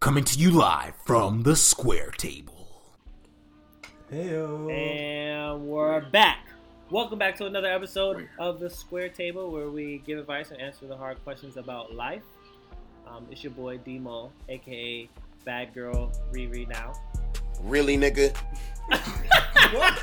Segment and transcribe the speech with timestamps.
[0.00, 2.70] Coming to you live from the Square Table.
[4.10, 4.72] Heyo.
[4.72, 6.46] And we're back.
[6.88, 10.86] Welcome back to another episode of the Square Table, where we give advice and answer
[10.86, 12.22] the hard questions about life.
[13.06, 15.06] Um, it's your boy Demo, aka
[15.44, 16.94] Bad Girl Riri now.
[17.60, 18.34] Really, nigga?
[19.74, 19.98] What?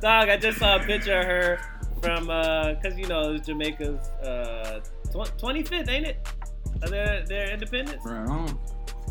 [0.00, 1.60] Dog, I just saw a picture of her
[2.00, 4.80] from, uh, cause you know it's Jamaica's uh,
[5.10, 6.26] tw- 25th, ain't it?
[6.82, 8.02] Of their their independence.
[8.02, 8.58] Bro, don't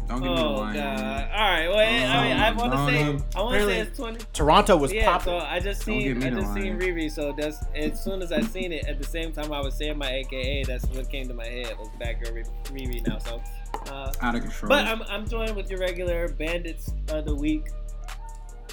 [0.07, 0.73] don't give me the Oh line.
[0.73, 1.29] god!
[1.31, 3.19] All right, well, I, mean, I Um, want to say, no.
[3.37, 4.25] I want to say it's 20.
[4.33, 5.25] Toronto was Yeah, popping.
[5.25, 6.79] so I just seen I the just seen line.
[6.81, 7.09] Riri.
[7.09, 9.97] So that's as soon as I seen it, at the same time I was saying
[9.97, 13.17] my AKA, that's what came to my head was Bad Girl Riri now.
[13.19, 13.41] So,
[13.89, 14.67] uh, Out of control.
[14.69, 17.69] but I'm I'm joined with your regular bandits of the week,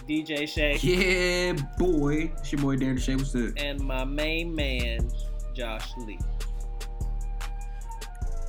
[0.08, 2.32] DJ Shay, yeah, boy.
[2.38, 3.14] It's your boy Darren Shay.
[3.14, 5.08] What's the and my main man
[5.54, 6.18] Josh Lee.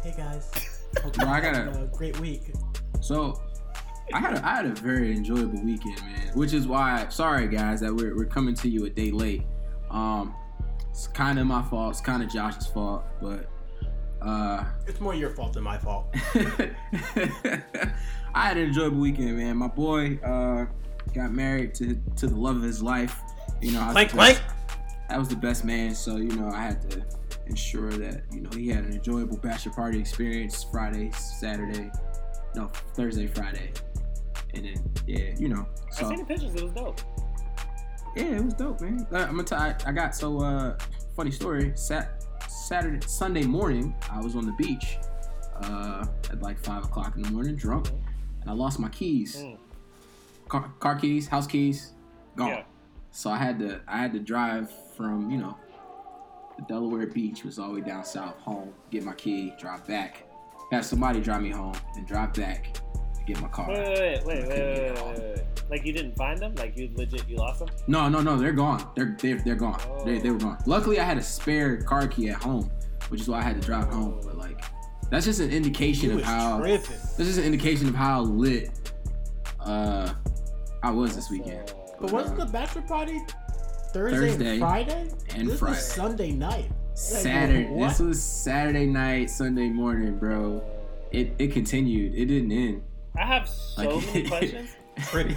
[0.04, 0.52] Hey guys.
[1.04, 2.52] Hope Bro, you I gotta- a great week.
[3.00, 3.42] So
[4.14, 6.28] I had a, I had a very enjoyable weekend, man.
[6.34, 9.44] Which is why, sorry guys, that we're, we're coming to you a day late.
[9.90, 10.36] Um,
[10.90, 11.92] it's kind of my fault.
[11.92, 13.50] It's kind of Josh's fault, but
[14.22, 16.08] uh, It's more your fault than my fault.
[18.34, 19.58] I had an enjoyable weekend, man.
[19.58, 20.66] My boy uh,
[21.14, 23.18] got married to to the love of his life.
[23.62, 24.58] You know, I was Clank, the best- clank.
[25.09, 25.95] That was the best man.
[25.95, 27.03] So you know, I had to
[27.47, 31.89] ensure that you know he had an enjoyable bachelor party experience Friday, Saturday,
[32.56, 33.72] no Thursday, Friday,
[34.53, 35.66] and then yeah, you know.
[36.00, 36.56] I seen the pictures.
[36.56, 37.02] It was dope.
[38.16, 39.06] yeah, it was dope, man.
[39.12, 39.59] Uh, I'm gonna tell.
[39.59, 40.78] I, I got so uh,
[41.16, 41.72] funny story.
[41.75, 44.97] Sat Saturday, Sunday morning, I was on the beach
[45.64, 47.89] uh, at like five o'clock in the morning, drunk,
[48.42, 49.58] and I lost my keys, Mm.
[50.47, 51.92] car, car keys, house keys,
[52.36, 52.47] gone.
[52.50, 52.64] Yeah.
[53.12, 55.58] So I had to I had to drive from you know
[56.67, 60.23] Delaware beach was all the way down south home, get my key, drive back,
[60.72, 63.68] have somebody drive me home, and drive back to get my car.
[63.70, 65.40] Wait, wait, wait, wait, wait, wait, wait, wait.
[65.70, 66.53] Like you didn't find them?
[66.56, 67.70] Like you legit you lost them?
[67.88, 68.90] No, no, no, they're gone.
[68.95, 69.80] They're they're, they're gone.
[70.06, 70.58] They, they were gone.
[70.66, 72.69] Luckily, I had a spare car key at home,
[73.09, 74.19] which is why I had to drive home.
[74.24, 74.64] But like,
[75.09, 76.59] that's just an indication You of how.
[76.59, 76.78] tripping.
[76.90, 78.69] That's just an indication of how lit
[79.59, 80.14] uh
[80.84, 83.19] I was this weekend But wasn't the bachelor party
[83.94, 85.09] Thursday, Thursday and Friday?
[85.35, 85.75] and this Friday.
[85.75, 86.72] was Sunday night.
[86.94, 87.68] Saturday.
[87.69, 87.90] what?
[87.90, 90.63] This was Saturday night, Sunday morning, bro.
[91.12, 92.13] It it continued.
[92.16, 92.84] It didn't end.
[93.18, 94.69] I have so Like- many questions.
[95.07, 95.35] Pretty.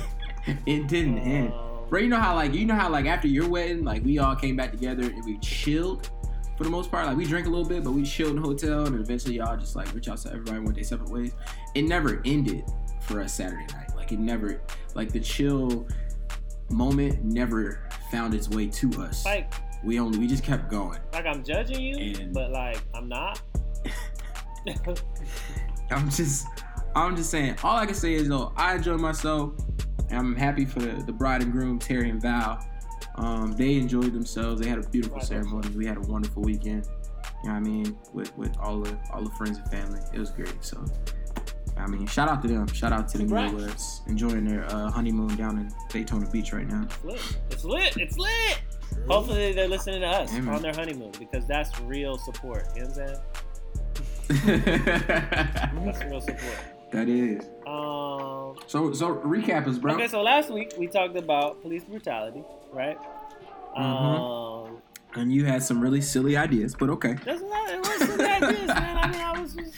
[0.67, 1.53] it didn't end.
[1.53, 4.19] Um, Bro, you know how like you know how like after your wedding, like we
[4.19, 6.11] all came back together and we chilled
[6.57, 7.07] for the most part.
[7.07, 9.57] Like we drank a little bit, but we chilled in the hotel, and eventually y'all
[9.57, 11.33] just like reach out to everybody went their separate ways.
[11.75, 12.65] It never ended
[13.03, 13.95] for us Saturday night.
[13.95, 14.61] Like it never
[14.95, 15.87] like the chill
[16.71, 19.25] moment never found its way to us.
[19.25, 19.53] like
[19.83, 21.01] We only we just kept going.
[21.13, 23.41] like I'm judging you, And- but like I'm not.
[25.91, 26.47] I'm just
[26.97, 27.57] I'm just saying.
[27.65, 29.53] All I can say is though, I enjoyed myself.
[30.11, 32.65] And I'm happy for the, the bride and groom, Terry and Val.
[33.17, 34.61] Um, they enjoyed themselves.
[34.61, 35.27] They had a beautiful Right.
[35.27, 35.69] ceremony.
[35.71, 36.87] We had a wonderful weekend.
[37.43, 37.99] You know what I mean?
[38.13, 40.01] With with all the all the friends and family.
[40.13, 40.55] It was great.
[40.61, 40.85] So
[41.77, 42.67] I mean, shout out to them.
[42.69, 43.53] Shout out to the Congrats.
[43.53, 46.87] newlyweds enjoying their uh, honeymoon down in Daytona Beach right now.
[46.87, 47.37] It's lit.
[47.51, 47.97] It's lit.
[47.97, 48.61] It's lit.
[49.09, 50.49] Hopefully they're listening to us man.
[50.49, 52.69] on their honeymoon because that's real support.
[52.77, 53.21] You know what I'm saying?
[55.85, 56.59] That's real support.
[56.93, 57.45] that is.
[57.67, 58.57] Um.
[58.67, 59.95] So so recap is bro.
[59.95, 62.43] Okay, so last week we talked about police brutality,
[62.73, 62.97] right?
[63.77, 64.67] Mhm.
[64.71, 64.79] Um.
[65.17, 67.15] and you had some really silly ideas, but okay.
[67.25, 67.71] That's not.
[67.71, 68.97] It wasn't that good, man.
[68.97, 69.75] I mean, I was just.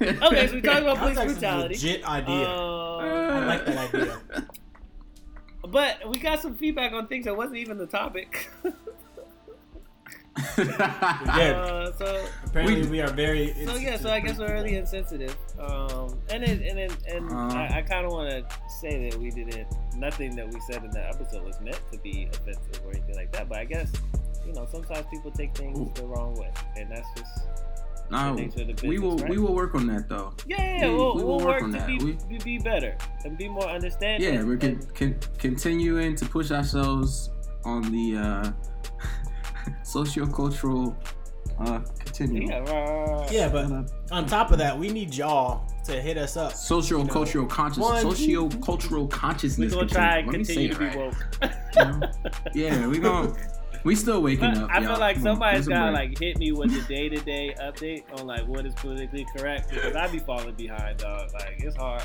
[0.22, 1.74] Okay, so we talked about police actually a brutality.
[1.74, 2.48] legit idea.
[2.48, 4.18] Um, I like that idea.
[5.68, 8.48] but we got some feedback on things that wasn't even the topic.
[10.56, 11.60] Yeah.
[11.60, 13.52] Uh, so Apparently, We- we, are very.
[13.66, 15.36] So yeah, so I guess we're really insensitive.
[15.58, 17.48] Um, and it, and it, and Uh.
[17.54, 18.44] I, I kind of want to
[18.80, 19.66] say that we didn't.
[19.96, 23.32] Nothing that we said in that episode was meant to be offensive or anything like
[23.32, 23.48] that.
[23.48, 23.92] But I guess
[24.46, 25.92] you know sometimes people take things Ooh.
[25.94, 27.46] the wrong way, and that's just
[28.10, 28.88] No, the nature of the business.
[28.88, 29.30] we will right?
[29.30, 30.32] we will work on that though.
[30.46, 31.86] Yeah, yeah, we- we'll, we we'll work, work on to that.
[31.86, 34.34] be, We- be be better and be more understanding.
[34.34, 37.30] Yeah, we're con- and- con- continuing to push ourselves
[37.64, 38.52] on the uh,
[39.82, 40.96] socio-cultural
[41.60, 42.48] uh, continuum.
[42.48, 43.32] yeah, right, right, right.
[43.32, 46.52] Yeah, but on top of that, we need y'all to hit us up.
[46.54, 49.74] Socio-cultural conscious, One- socio-cultural We're consciousness.
[49.74, 50.98] gonna try and Let me say continue to it be
[51.86, 52.00] right.
[52.00, 52.54] woke.
[52.54, 53.34] Yeah, we going
[53.84, 54.70] we still waking But up.
[54.70, 54.90] I y'all.
[54.90, 57.08] feel like Come on, somebody's give us a gotta like hit me with the day
[57.08, 61.30] to day update on like what is politically correct because I be falling behind, dog.
[61.32, 62.02] Like it's hard.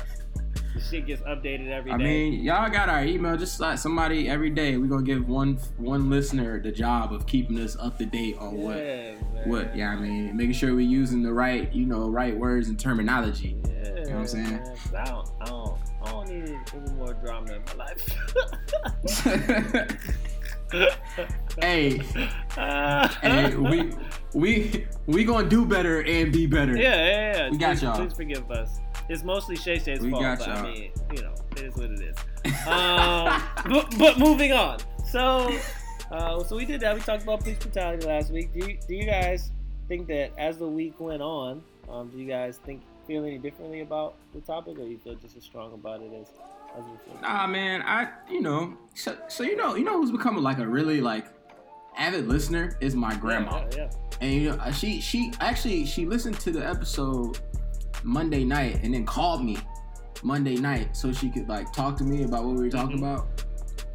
[0.74, 1.94] The shit gets updated every day.
[1.94, 3.36] I mean, y'all got our email.
[3.38, 7.58] Just like somebody every day, we're gonna give one one listener the job of keeping
[7.58, 9.48] us up to date on what yeah, man.
[9.48, 9.74] what.
[9.76, 13.56] Yeah, I mean, making sure we're using the right, you know, right words and terminology.
[13.66, 13.86] Yeah,
[14.16, 14.76] know what I'm saying?
[14.96, 18.16] I don't, I don't, I don't need any more drama in my life.
[21.60, 22.00] hey,
[22.56, 23.92] Uh, hey, we
[24.34, 26.76] we we gonna do better and be better.
[26.76, 27.50] Yeah, yeah, yeah.
[27.50, 27.96] We got please, y'all.
[27.96, 28.80] Please forgive us.
[29.08, 30.62] It's mostly Shay Shay's We fault, got but I y'all.
[30.72, 32.16] mean, you know, it is what it is.
[32.66, 34.78] Um, but, but moving on.
[35.10, 35.56] So,
[36.10, 36.94] uh, so we did that.
[36.94, 38.52] We talked about police brutality last week.
[38.52, 39.50] Do you, do you guys
[39.88, 43.80] think that as the week went on, um, do you guys think feel any differently
[43.82, 46.55] about the topic, or you feel just as strong about it as as we feel?
[47.22, 50.66] Nah, man, I you know, so, so you know, you know who's becoming like a
[50.66, 51.26] really like
[51.96, 53.64] avid listener is my grandma.
[53.72, 53.90] Yeah, yeah.
[54.20, 57.38] And you know, she she actually she listened to the episode
[58.02, 59.58] Monday night and then called me
[60.22, 63.12] Monday night so she could like talk to me about what we were talking Mhm.
[63.14, 63.42] about.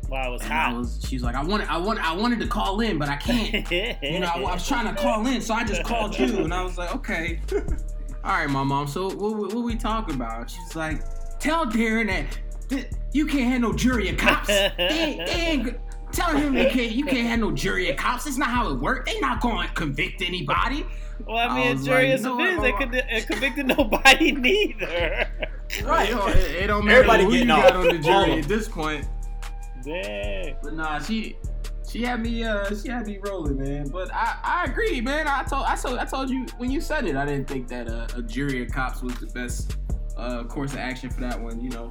[0.10, 0.75] Wow, it was And I hot.
[0.75, 3.69] was she's like, I wanted I want I wanted to call in, but I can't.
[4.04, 6.54] You know, I, I was trying to call in, so I just called you, and
[6.54, 7.39] I was like, okay.
[8.24, 8.88] All right, my mom.
[8.88, 10.50] So what, what, what we talking about?
[10.51, 11.01] She's like,
[11.39, 12.50] tell Darren that, that
[13.13, 14.47] you can't have no jury of cops.
[14.47, 15.75] They, ain't- they ain't g-
[16.12, 16.91] tell him they can't.
[16.91, 18.25] You can't have no jury of cops.
[18.25, 19.12] That's not how it works.
[19.12, 20.85] They not going to convict anybody.
[21.27, 22.63] Well, I I mean, was jury like, is you know a what, business.
[22.63, 25.29] They could it convicted nobody neither.
[25.85, 26.09] Right.
[26.09, 27.75] It don't, it, it don't matter Everybody who you getting got off.
[27.75, 29.06] on the All jury at this point.
[29.83, 30.56] Dang.
[30.63, 31.35] But nah, she
[31.89, 33.88] she had me uh she had me rolling, man.
[33.89, 35.27] But I I agree, man.
[35.27, 37.88] I told I told I told you when you said it, I didn't think that
[37.88, 39.77] uh, a jury of cops was the best
[40.17, 41.59] uh course of action for that one.
[41.62, 41.89] You know,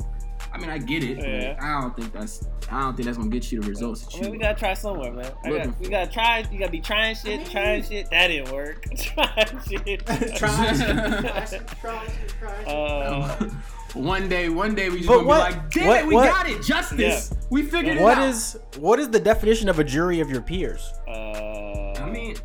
[0.52, 1.56] I mean I get it, Yeah.
[1.60, 4.16] I don't think that's I don't think that's gonna get you the results that I
[4.18, 4.22] you.
[4.24, 5.30] mean, we gotta try somewhere, man.
[5.44, 6.44] I Looking got, we gotta try.
[6.50, 8.10] You gotta be trying shit, trying shit.
[8.10, 8.84] That didn't work.
[8.96, 10.06] trying shit.
[10.06, 11.46] try, try,
[11.80, 12.08] try,
[12.38, 12.64] try.
[12.64, 13.50] Uh,
[13.94, 16.28] one day, one day we just gonna what- be like, damn what- it, we what-
[16.28, 17.32] got it, justice.
[17.50, 18.28] We figured it What out.
[18.28, 20.92] is what is the definition of a jury of your peers?
[21.08, 22.36] uh, I mean,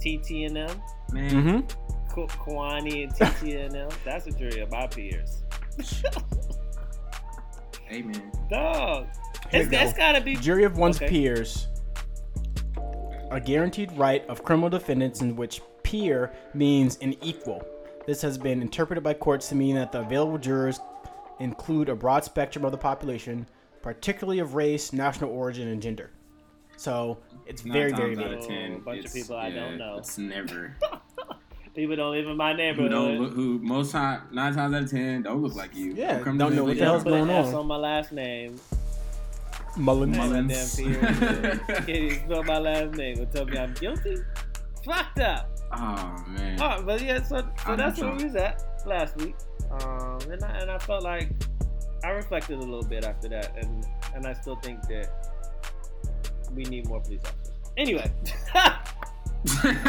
[0.00, 0.82] TT and them,
[1.12, 1.60] man, Mm-hmm.
[2.14, 3.88] K- Kwani and TT and them.
[4.04, 5.42] That's a jury of my peers.
[7.86, 9.06] Hey man, Dog.
[9.50, 9.82] Here It's, we go.
[9.82, 10.36] it's gotta be.
[10.36, 11.08] Jury of one's Okay.
[11.08, 11.68] peers.
[13.30, 17.64] A guaranteed right of criminal defendants in which peer means an equal.
[18.06, 20.80] This has been interpreted by courts to mean that the available jurors
[21.38, 23.46] include a broad spectrum of the population,
[23.80, 26.10] particularly of race, national origin, and gender.
[26.76, 29.36] So it's Nine very, very times out of ten, Oh, a bunch of it's- people
[29.36, 29.96] I don't know.
[29.98, 30.76] It's never.
[31.74, 32.90] People don't live in my who neighborhood.
[32.90, 35.94] don't look, who most time nine times out of ten don't look like you.
[35.94, 37.10] Yeah, come don't know what the hell's you.
[37.10, 37.54] Put an going S on?
[37.54, 38.60] on my last name.
[39.76, 40.16] Mullins.
[40.16, 40.76] Mullins.
[40.76, 41.58] Damn peers.
[41.66, 43.18] Can't even spell my last name.
[43.18, 44.16] Will tell me I'm guilty.
[44.84, 45.48] Fucked up.
[45.72, 46.58] Oh man.
[46.60, 49.34] Oh, but yeah, so, so that's where we was at last week.
[49.70, 51.30] Um, and I, and I felt like
[52.04, 55.08] I reflected a little bit after that, and and I still think that
[56.54, 57.52] we need more police officers.
[57.78, 58.12] Anyway,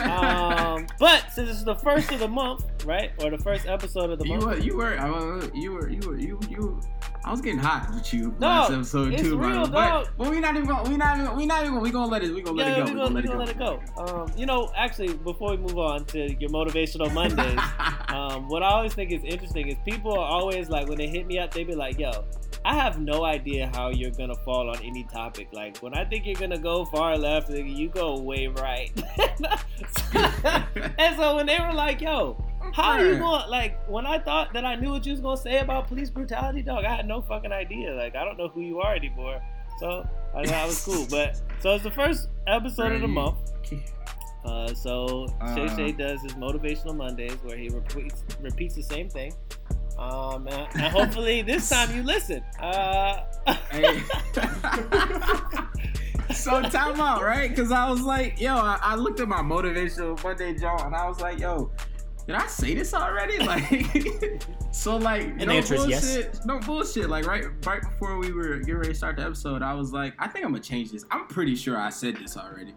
[0.03, 4.19] um, but since it's the first of the month, right, or the first episode of
[4.19, 6.81] the you month, were, you were, uh, you were, you were, you, you.
[7.25, 9.65] I was getting hot with you No, last episode too, real.
[9.67, 12.23] But, but we not even gonna, we not even, we not even, we gonna let
[12.23, 12.83] it, we gonna let it go.
[12.83, 13.79] we We gonna, gonna we gonna let it go.
[13.97, 17.59] Um, you know, actually, before we move on to your motivational Mondays,
[18.09, 21.25] um, what I always think is interesting is people are always like when they hit
[21.25, 22.25] me up, they be like, "Yo,
[22.65, 25.47] I have no idea how you're gonna fall on any topic.
[25.53, 28.91] Like when I think you're gonna go far left, you go way right."
[30.13, 32.37] and so when they were like, "Yo,
[32.73, 35.37] how are you going?" Like when I thought that I knew what you was gonna
[35.37, 37.93] say about police brutality, dog, I had no fucking idea.
[37.93, 39.41] Like I don't know who you are anymore.
[39.79, 41.05] So I that was cool.
[41.09, 43.37] But so it's the first episode of the month.
[44.45, 45.75] Uh, so Shay Uh.
[45.75, 49.33] Shay does his motivational Mondays where he repeats repeats the same thing.
[49.97, 52.43] Um, and, and hopefully this time you listen.
[52.59, 53.23] Uh,
[53.71, 54.01] Hey.
[56.33, 57.49] so time out, right?
[57.49, 61.07] Because I was like, yo, I, I looked at my motivational Monday John, and I
[61.07, 61.71] was like, yo,
[62.25, 63.37] did I say this already?
[63.45, 66.45] Like, so like, And no the answer is bullshit, yes.
[66.45, 67.09] no bullshit.
[67.09, 70.13] Like right, right before we were getting ready to start the episode, I was like,
[70.19, 71.05] I think I'm gonna change this.
[71.11, 72.73] I'm pretty sure I said this already.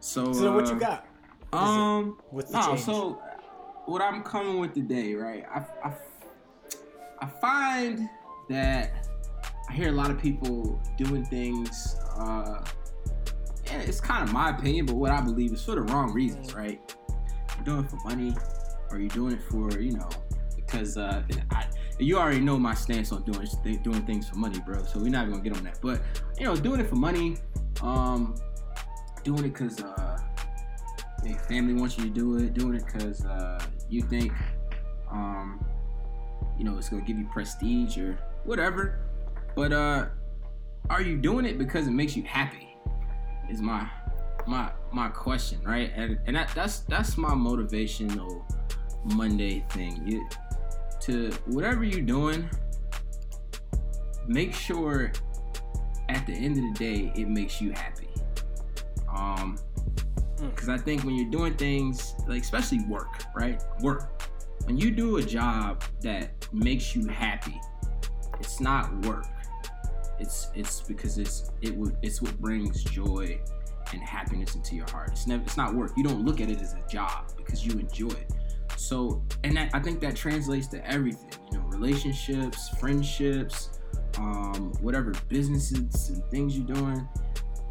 [0.00, 1.06] So, So what you uh, got?
[1.52, 2.80] Um, with the no, change?
[2.80, 3.20] so
[3.86, 5.44] what I'm coming with today, right?
[5.52, 5.92] I, I,
[7.20, 8.08] I find
[8.48, 9.08] that
[9.68, 12.64] I hear a lot of people doing things, uh,
[13.70, 16.54] and it's kind of my opinion, but what I believe is for the wrong reasons,
[16.54, 16.80] right?
[17.56, 18.34] You're doing it for money,
[18.94, 20.08] or you're doing it for, you know,
[20.54, 21.66] because uh, I,
[21.98, 23.46] you already know my stance on doing
[23.82, 24.84] doing things for money, bro.
[24.84, 25.78] So we're not even gonna get on that.
[25.82, 26.02] But
[26.38, 27.36] you know, doing it for money,
[27.82, 28.36] um,
[29.24, 30.18] doing it because uh,
[31.48, 34.32] family wants you to do it, doing it because uh, you think,
[35.10, 35.64] um,
[36.56, 39.00] you you know, it's gonna give you prestige or whatever.
[39.56, 40.06] But uh,
[40.88, 42.76] are you doing it because it makes you happy?
[43.50, 43.88] Is my
[44.46, 45.92] my my question, right?
[45.94, 48.42] And and that, that's that's my motivational
[49.04, 50.02] Monday thing.
[50.06, 50.26] You
[51.02, 52.48] to whatever you're doing,
[54.26, 55.12] make sure
[56.08, 58.08] at the end of the day it makes you happy.
[59.14, 59.58] Um,
[60.40, 63.62] because I think when you're doing things like especially work, right?
[63.80, 64.22] Work.
[64.64, 67.60] When you do a job that makes you happy,
[68.40, 69.26] it's not work.
[70.18, 73.38] It's it's because it's it would it's what brings joy
[73.92, 75.10] and happiness into your heart.
[75.12, 75.92] It's never it's not work.
[75.96, 78.32] You don't look at it as a job because you enjoy it.
[78.76, 81.30] So and that, I think that translates to everything.
[81.52, 83.80] You know, relationships, friendships,
[84.18, 87.08] um, whatever businesses and things you're doing.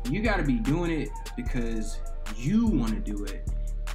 [0.09, 1.99] You got to be doing it because
[2.35, 3.49] you want to do it,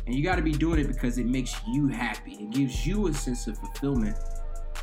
[0.06, 2.34] and you got to be doing it because it makes you happy.
[2.34, 4.16] It gives you a sense of fulfillment.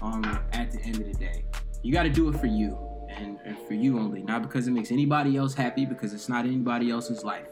[0.01, 1.45] Um, at the end of the day,
[1.81, 2.77] you got to do it for you
[3.09, 6.45] and, and for you only, not because it makes anybody else happy, because it's not
[6.45, 7.47] anybody else's life.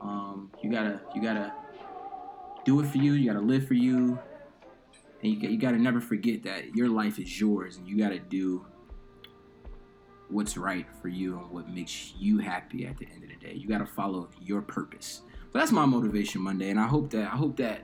[0.00, 1.52] Um, you gotta you gotta
[2.70, 3.14] do it for you.
[3.14, 4.16] You gotta live for you,
[5.22, 8.64] and you, you gotta never forget that your life is yours, and you gotta do
[10.28, 13.54] what's right for you and what makes you happy at the end of the day.
[13.54, 15.22] You gotta follow your purpose.
[15.52, 17.80] So that's my motivation Monday, and I hope that I hope that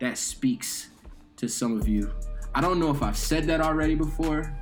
[0.00, 0.88] that speaks
[1.36, 2.10] to some of you.
[2.54, 4.56] I don't know if I've said that already before,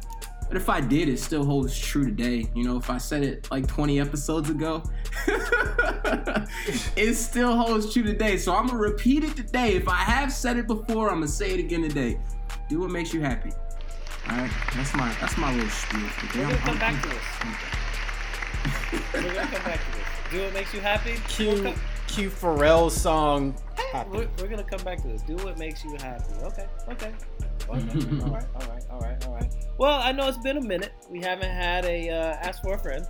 [0.49, 2.49] but if I did, it still holds true today.
[2.55, 4.83] You know, if I said it like 20 episodes ago,
[6.97, 8.38] it still holds true today.
[8.38, 9.75] So I'm gonna repeat it today.
[9.75, 12.19] If I have said it before, I'm gonna say it again today.
[12.69, 13.52] Do what makes you happy.
[14.31, 16.00] All right, that's my that's my little spiel.
[16.35, 17.25] We're gonna come back to this.
[19.14, 20.07] We're gonna come back to this.
[20.31, 21.12] Do what makes you happy.
[21.38, 21.75] We'll Cue,
[22.07, 23.55] cue Pharrell's song.
[23.92, 24.11] Happy.
[24.11, 25.23] We're, we're gonna come back to this.
[25.23, 26.32] Do what makes you happy.
[26.42, 26.66] Okay.
[26.90, 27.12] Okay.
[27.68, 28.23] Okay.
[28.25, 28.47] all right.
[28.54, 28.82] All right.
[28.90, 29.26] All right.
[29.26, 29.54] All right.
[29.76, 30.92] Well, I know it's been a minute.
[31.11, 33.04] We haven't had a uh, ask for a friend.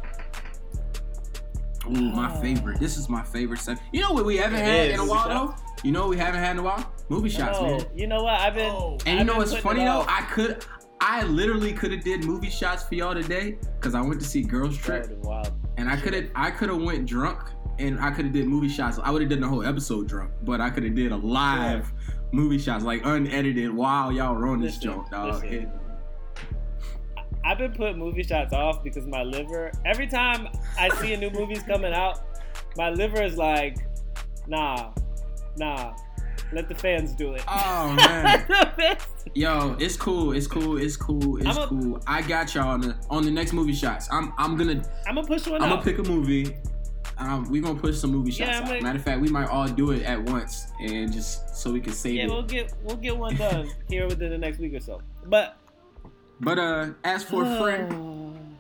[1.87, 2.80] Ooh, my favorite.
[2.80, 3.80] This is my favorite stuff.
[3.92, 4.94] You know what we haven't It had is.
[4.94, 5.54] in a while though?
[5.84, 6.92] You know what we haven't had in a while?
[7.08, 7.87] Movie shots, no, man.
[7.94, 8.40] you know what?
[8.40, 8.70] I've been.
[8.70, 8.98] Oh.
[9.06, 10.04] And you I've know been what's funny though?
[10.08, 10.64] I could,
[11.00, 14.42] I literally could have did movie shots for y'all today because I went to see
[14.42, 15.52] Girls Trip, wild.
[15.76, 17.38] and I could have, I could have went drunk,
[17.78, 18.99] and I could have did movie shots.
[19.02, 21.92] I would have done the whole episode drunk, but I could have did a live
[22.32, 25.44] movie shots, like unedited, while y'all were on this joke, dog.
[27.44, 29.70] I've been putting movie shots off because my liver.
[29.87, 32.20] Every time I see a new movie's coming out,
[32.76, 33.78] my liver is like,
[34.47, 34.92] nah,
[35.56, 35.94] nah.
[36.50, 37.42] Let the fans do it.
[37.47, 38.97] oh man.
[39.35, 40.32] Yo, it's cool.
[40.32, 40.78] It's cool.
[40.78, 41.37] It's cool.
[41.37, 42.00] It's a- cool.
[42.06, 44.08] I got y'all on the on the next movie shots.
[44.11, 46.56] I'm I'm gonna I'm gonna push one I'm gonna pick a movie.
[47.18, 48.50] Um, we gonna push some movie shots.
[48.50, 48.82] Yeah, out.
[48.82, 51.92] Matter of fact, we might all do it at once and just so we can
[51.92, 52.28] save yeah, it.
[52.30, 55.00] we'll get we'll get one done here within the next week or so.
[55.26, 55.56] But
[56.40, 58.58] But uh, as for a friend,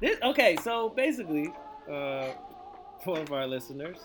[0.00, 1.48] This, okay, so basically,
[1.90, 2.28] uh,
[3.02, 3.96] for one of our listeners,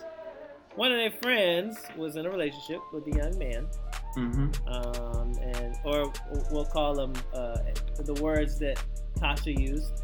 [0.74, 3.66] one of their friends was in a relationship with a young man,
[4.14, 6.10] hmm um, and or
[6.50, 7.58] we'll call him uh,
[7.98, 8.82] the words that
[9.18, 10.02] Tasha used,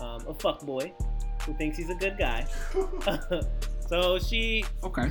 [0.00, 0.92] um, a fuck boy
[1.46, 2.46] who thinks he's a good guy.
[3.88, 5.10] so she, okay.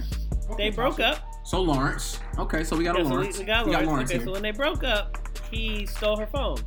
[0.57, 1.19] they broke up.
[1.45, 3.37] So Lawrence, okay, so we got a Yeah, so we, Lawrence.
[3.39, 4.09] we got Lawrence.
[4.11, 4.25] okay, here.
[4.25, 5.17] so when they broke up,
[5.51, 6.57] he stole her phone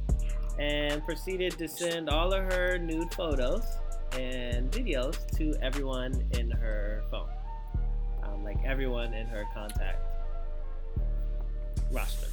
[0.58, 3.64] and proceeded to send all of her nude photos
[4.12, 7.28] and videos to everyone in her phone,
[8.22, 9.98] um, like everyone in her contact
[11.90, 12.26] roster.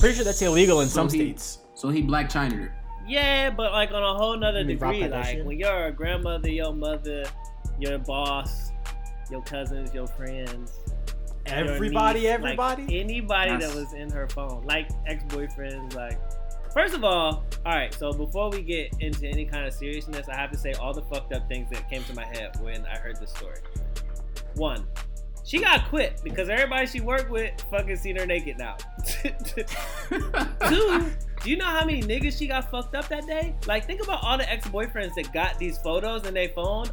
[0.00, 1.58] Pretty sure that's illegal in So some he- states.
[1.74, 2.74] So he Blac Chyna her.
[3.08, 5.08] Yeah, but like on a whole nother You degree.
[5.08, 7.24] Like when you're a grandmother, your mother,
[7.80, 8.70] your boss,
[9.30, 10.78] your cousins, your friends,
[11.46, 12.82] your Everybody, niece, everybody.
[12.82, 16.18] like anybody that was in her phone, like ex-boyfriends, like.
[16.74, 17.92] First of all, all right.
[17.94, 21.02] So before we get into any kind of seriousness, I have to say all the
[21.02, 23.56] fucked up things that came to my head when I heard this story.
[24.54, 24.86] One,
[25.48, 28.76] she got quit because everybody she worked with fucking seen her naked now.
[30.68, 31.06] Two,
[31.42, 33.54] do you know how many niggas she got fucked up that day?
[33.66, 36.86] Like, think about all the ex-boyfriends that got these photos in their phone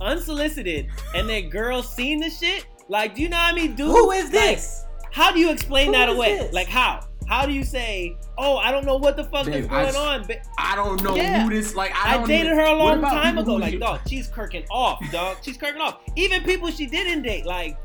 [0.00, 2.64] unsolicited, and their girls seen the shit.
[2.88, 3.92] Like, do you know how many dudes?
[3.92, 4.84] Who is like, this?
[5.12, 6.38] how do you explain Who that is away?
[6.38, 6.52] this?
[6.54, 7.06] Like, how?
[7.28, 9.94] How do you say, oh, I don't know what the fuck Babe, is going s-
[9.96, 10.24] on?
[10.26, 11.44] But I don't know Yeah.
[11.44, 11.92] who this like.
[11.94, 13.54] I, I, don't dated even- her a long time ago.
[13.54, 15.36] Like, you- dog, she's kirking off, dog.
[15.42, 16.00] She's kirking off.
[16.16, 17.76] Even people she didn't date, like,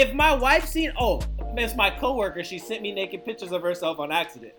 [0.00, 1.20] if my wife seen, oh,
[1.56, 4.52] it's my coworker, she sent me naked pictures of herself on accident.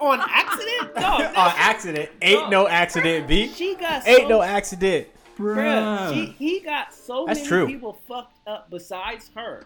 [0.00, 0.94] On accident?
[0.96, 2.10] Dog, On accident.
[2.22, 2.50] Ain't Dog.
[2.50, 3.48] no accident, B.
[3.48, 5.06] she got Ain't so, no accident.
[5.38, 7.66] bruh, she, he got so That's many true.
[7.66, 9.62] people fucked up besides her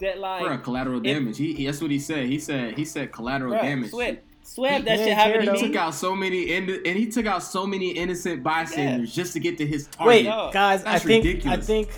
[0.00, 1.38] That like, Bro, collateral if- damage.
[1.38, 2.26] He, he- that's what he said.
[2.26, 3.90] He said he said collateral bruh, damage.
[3.90, 7.06] Sweat, sweat that shit happened care, to He took out so many in- and he
[7.10, 10.06] took out so many innocent bystanders just to get to his target.
[10.08, 10.50] Wait, No.
[10.52, 11.58] guys, I That's think ridiculous.
[11.58, 11.88] I think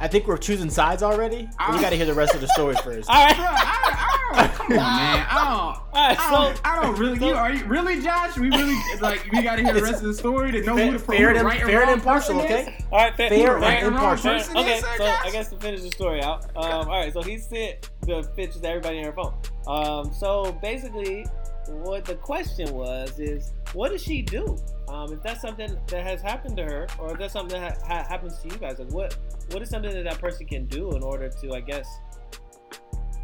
[0.00, 1.48] I think we're choosing sides already.
[1.58, 3.08] I- we got to hear the rest of the story first.
[3.10, 5.26] All right, Bro, I, I come on, man.
[5.28, 5.50] I don't.
[5.50, 6.18] all right.
[6.18, 7.26] I So don't, I don't really.
[7.26, 8.38] you are you really, Josh?
[8.38, 9.30] We really like.
[9.32, 11.28] We got to hear the rest of the story to know Fair- who the fair
[11.28, 12.76] who the and- right and fair and impartial, person okay?
[12.78, 12.84] is.
[12.92, 14.38] All right, fair, Fair fair, and impartial.
[14.38, 14.50] fair.
[14.62, 16.44] Okay, Yes, so sir, I guess to finish the story out.
[16.56, 19.34] Um, all right, so he sent the pictures to everybody on her phone.
[19.66, 21.26] Um, so basically,
[21.68, 24.56] what the question was is, what does she do?
[24.90, 27.86] Um, if that's something that has happened to her, or if that's something that ha-
[28.02, 29.16] ha- happens to you guys, like what
[29.52, 31.88] what is something that that person can do in order to, I guess,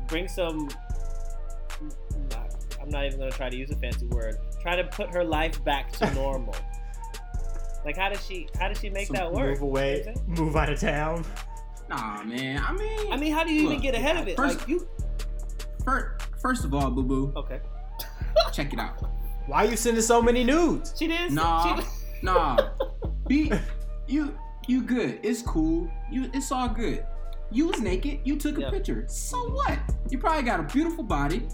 [0.07, 0.69] bring some.
[2.81, 4.37] I'm not even gonna try to use a fancy word.
[4.63, 6.55] Try to put her life back to normal.
[7.85, 8.49] like, how does she?
[8.61, 9.51] How does she make Some that work?
[9.51, 11.25] Move away, move out of town.
[11.89, 12.63] Nah, man.
[12.65, 14.37] I mean, I mean, how do you even get ahead of it?
[14.37, 14.87] first- like you.
[15.85, 17.61] first, first of all, boo boo, Okay.
[18.53, 19.03] check it out.
[19.47, 20.95] Why are you sending so many nudes?
[20.99, 21.33] She did.
[21.33, 21.87] Nah, She,
[22.23, 22.57] nah.
[23.29, 23.53] Be
[24.07, 24.37] you,
[24.69, 25.21] you good.
[25.23, 25.91] It's cool.
[26.11, 27.05] You, it's all good.
[27.51, 28.21] You was naked.
[28.25, 28.71] You took a Yeah.
[28.71, 29.05] picture.
[29.09, 29.79] So what?
[30.11, 31.47] You probably got a beautiful body.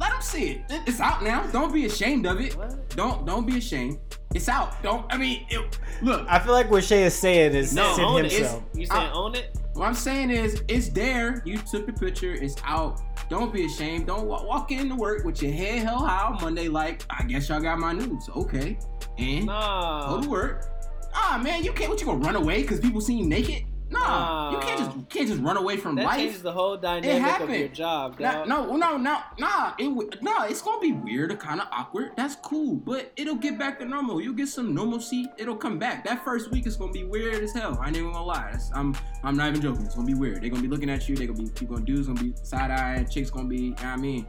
[0.00, 0.60] Let them see it.
[0.70, 1.44] It- It's out now.
[1.52, 2.56] Don't be ashamed of it.
[2.56, 2.90] What?
[2.96, 3.98] Don't don't be ashamed.
[4.34, 4.82] It's out.
[4.82, 5.04] Don't.
[5.12, 6.26] I mean, it, look.
[6.28, 8.32] I feel like what Shay is saying is No, send own him it.
[8.74, 9.56] You saying I- own it?
[9.74, 11.42] What I'm saying is, it's there.
[11.44, 12.32] You took the picture.
[12.32, 13.00] It's out.
[13.28, 14.06] Don't be ashamed.
[14.06, 16.68] Don't walk, walk into work with your head held high Monday.
[16.68, 18.28] Like, I guess y'all got my news.
[18.36, 18.78] Okay,
[19.18, 20.14] and Nah.
[20.14, 20.66] go to work.
[21.12, 21.90] Ah, man, you can't.
[21.90, 23.64] What you gonna run away because people see you naked?
[23.94, 26.16] Nah, you can't just you can't just run away from That life.
[26.18, 27.54] changes the whole dynamic of happened.
[27.58, 28.18] your job.
[28.20, 28.48] Nah, dog.
[28.48, 29.72] no, no, no, nah.
[29.78, 30.44] It nah.
[30.44, 32.12] It's gonna be weird or kind of awkward.
[32.16, 34.20] That's cool, but it'll get back to normal.
[34.20, 35.26] You'll get some normalcy.
[35.38, 36.04] It'll come back.
[36.04, 37.78] That first week is gonna be weird as hell.
[37.80, 38.48] I ain't even gonna lie.
[38.52, 39.84] That's, I'm I'm not even joking.
[39.86, 40.42] It's gonna be weird.
[40.42, 41.16] They're gonna be looking at you.
[41.16, 43.04] They're gonna be people gonna dudes gonna be side eye.
[43.04, 43.56] Chicks gonna be.
[43.56, 44.26] You know what I mean,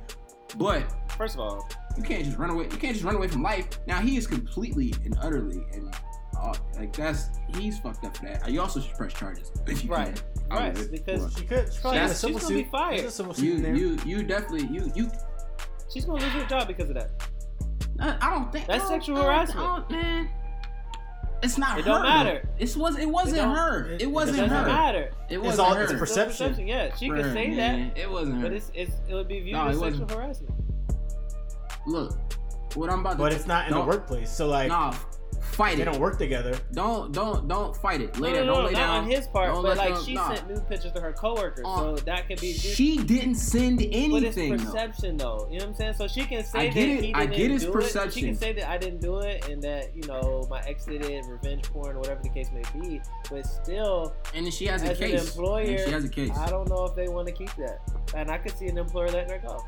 [0.58, 0.84] but
[1.18, 2.66] First of all, you can't just run away.
[2.66, 3.68] You can't just run away from life.
[3.88, 5.96] Now he is completely and utterly and.
[6.38, 8.50] Uh, like that's he's fucked up for that.
[8.50, 10.16] You also should press charges if you Right.
[10.16, 10.24] can.
[10.52, 10.78] I right?
[10.78, 10.92] would.
[10.92, 11.72] Because She could.
[11.74, 12.72] She probably got a That's- civil she's gonna be suit.
[12.72, 13.00] fired.
[13.00, 13.76] There's a civil suit you in there.
[13.76, 15.12] you you definitely you you
[15.92, 17.10] she's gonna lose her job because of that.
[18.00, 19.60] I I don't think That's I don't- sexual I don't- harassment.
[19.68, 20.30] I don't- man.
[21.44, 21.92] It's not It her.
[21.92, 22.48] don't matter.
[22.58, 22.98] It was.
[22.98, 23.86] It wasn't don't- her.
[23.86, 24.66] it- It, it wasn't It doesn't her.
[24.66, 25.12] matter.
[25.30, 25.84] It wasn't all- her.
[25.84, 26.68] it's a Still perception.
[26.68, 28.44] Yeah, she Bruh, can say man, that, It wasn't her.
[28.44, 30.12] but it's, it's it would be viewed No, as it sexual wasn't.
[30.12, 30.54] harassment.
[31.88, 32.18] Look,
[32.76, 33.18] what I'm about to.
[33.18, 34.30] But it's not in the don't- workplace.
[34.32, 34.94] So like Nah,
[35.46, 35.86] fight they it.
[35.86, 36.58] They don't work together.
[36.74, 38.20] Don't don't don't fight it.
[38.20, 38.46] Lay no, down.
[38.48, 39.04] no, Don't no, lay not down.
[39.04, 40.34] on his part, Don't but like them- she nah.
[40.34, 42.76] sent nude pictures to her coworkers, Uh, so that could be viewed.
[42.76, 44.12] She didn't send anything.
[44.12, 44.58] But it's anything.
[44.58, 44.66] though.
[44.72, 45.48] perception, though.
[45.52, 45.94] You know what I'm saying?
[45.94, 47.04] So she can say I that get it.
[47.04, 48.14] he I didn't get his do it.
[48.14, 51.04] She can say that I didn't do it, and that you know my ex did
[51.06, 53.02] it, revenge porn, whatever the case may be.
[53.30, 56.32] But still, And she has a as an employer, and she has a case.
[56.38, 57.80] I don't know if they want to keep that,
[58.16, 59.64] and I could see an employer letting her go.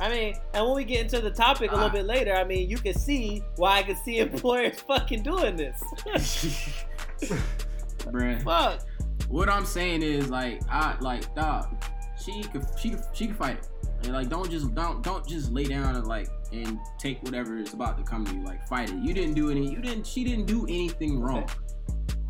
[0.00, 1.92] I mean, and when we get into the topic a little Ah.
[1.92, 5.82] bit later, I mean, you can see why I could see employers fucking doing this.
[7.20, 8.42] Bruh.
[8.42, 8.86] Fuck.
[9.28, 11.84] What I'm saying is like I like dog.
[12.22, 13.68] She could she could she could fight it.
[14.04, 17.72] And like don't just don't don't just lay down and like and take whatever is
[17.74, 18.42] about to come to you.
[18.44, 18.96] Like fight it.
[18.96, 19.70] You didn't do any.
[19.70, 20.06] You didn't.
[20.06, 21.48] She didn't do anything wrong.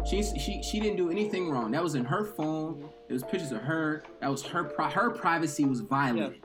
[0.08, 1.70] She's she she didn't do anything wrong.
[1.70, 2.88] That was in her phone.
[3.08, 4.02] It was pictures of her.
[4.20, 6.40] That was her pri- her privacy was violated.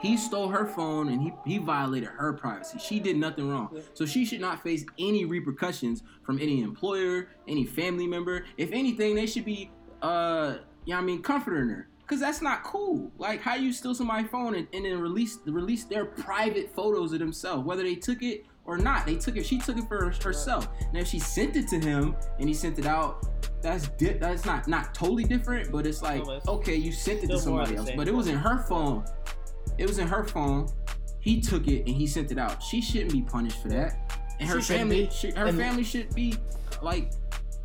[0.00, 2.78] He stole her phone and he, he violated her privacy.
[2.78, 3.68] She did nothing wrong.
[3.94, 8.44] So she should not face any repercussions from any employer, any family member.
[8.56, 9.70] If anything, they should be
[10.02, 11.88] uh you know I mean comforting her.
[12.06, 13.12] Cause that's not cool.
[13.18, 17.18] Like how you steal somebody's phone and, and then release release their private photos of
[17.18, 19.04] themselves, whether they took it or not.
[19.04, 19.44] They took it.
[19.44, 20.68] She took it for herself.
[20.94, 23.26] Now if she sent it to him and he sent it out,
[23.60, 27.38] that's di- that's not not totally different, but it's like okay, you sent it to
[27.38, 29.04] somebody else, but it was in her phone.
[29.78, 30.68] It was in her phone.
[31.20, 32.62] He took it and he sent it out.
[32.62, 34.12] She shouldn't be punished for that.
[34.40, 36.36] And her She family, should, her And- family should be
[36.82, 37.12] like,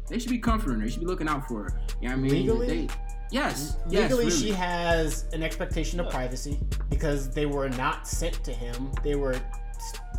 [0.09, 0.85] they should be comforting her.
[0.85, 1.81] They should be looking out for her.
[2.01, 2.31] You know what I mean?
[2.33, 2.67] Legally?
[2.67, 2.93] They,
[3.31, 3.77] yes.
[3.89, 4.37] yes, Legally, really.
[4.37, 8.91] she has an expectation of privacy because they were not sent to him.
[9.03, 9.39] They were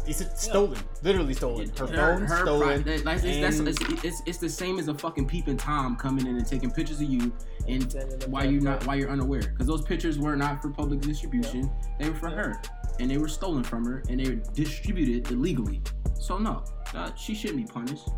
[0.07, 1.69] it's stolen, literally stolen.
[1.71, 2.83] Her, phone pri- stolen.
[2.85, 5.97] that- like, it's, that's, and- it's, it's, it's the same as a fucking peeping tom
[5.97, 7.33] coming in and taking pictures of you
[7.69, 7.95] and
[8.29, 9.40] why you not why you're unaware.
[9.43, 11.71] Because those pictures were not for public distribution.
[11.99, 12.37] They were for Yeah.
[12.37, 12.62] her.
[13.01, 15.83] And they were stolen from her and they were distributed illegally.
[16.21, 16.62] So no.
[16.95, 18.09] Uh, she shouldn't be punished.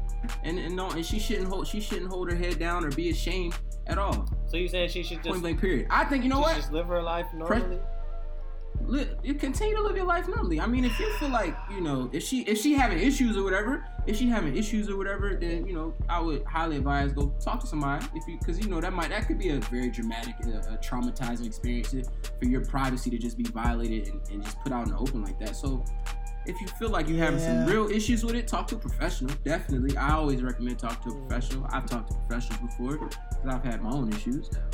[0.45, 3.11] And, and no and she shouldn't hold she shouldn't hold her head down or be
[3.11, 3.55] ashamed
[3.87, 4.29] at all.
[4.49, 5.87] So you saying she should just point just, blank period.
[5.91, 6.57] I think you know she what?
[6.57, 7.77] just live her life normally?
[7.77, 7.83] li-
[9.23, 10.61] you continue to live your life normally.
[10.61, 13.43] I mean, if you feel like you know, if she if she having issues or
[13.43, 17.35] whatever, if she having issues or whatever, then you know, I would highly advise go
[17.41, 18.07] talk to somebody.
[18.15, 20.79] If you because you know that might that could be a very dramatic, uh, a
[20.79, 21.95] traumatizing experience
[22.39, 25.23] for your privacy to just be violated and, and just put out in the open
[25.23, 25.57] like that.
[25.57, 25.85] So.
[26.49, 29.35] If you feel like you're having some real issues with it, talk to a professional.
[29.45, 31.67] Definitely, I always recommend talk to a professional.
[31.71, 34.49] I've talked to professionals before because I've had my own issues.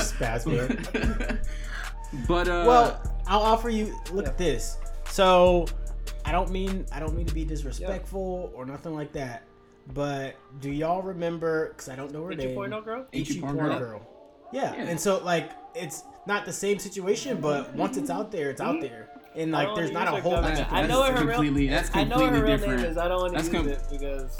[0.00, 1.42] Spaz bear.
[2.28, 3.94] but uh, Well, I'll offer you.
[4.12, 4.30] Look Yeah.
[4.30, 4.76] at this.
[5.08, 5.66] So,
[6.24, 9.44] I don't mean I don't mean to be disrespectful or nothing like that.
[9.94, 11.68] But do y'all remember?
[11.68, 12.48] Because I don't know her Did name.
[12.50, 13.06] you point girl?
[13.12, 13.32] H.E.
[13.34, 13.40] H.E.
[13.40, 13.78] Porn Porn girl.
[13.78, 14.10] Girl?
[14.52, 14.74] Yeah.
[14.74, 14.82] Yeah.
[14.84, 18.80] and so like it's not the same situation, but once it's out there, it's out
[18.80, 20.66] there, and like there's not a whole her bunch of.
[20.72, 21.68] I know her real- completely.
[21.68, 22.82] That's I know completely her real different.
[22.82, 22.98] name is.
[22.98, 24.36] I don't want to That's use com- it because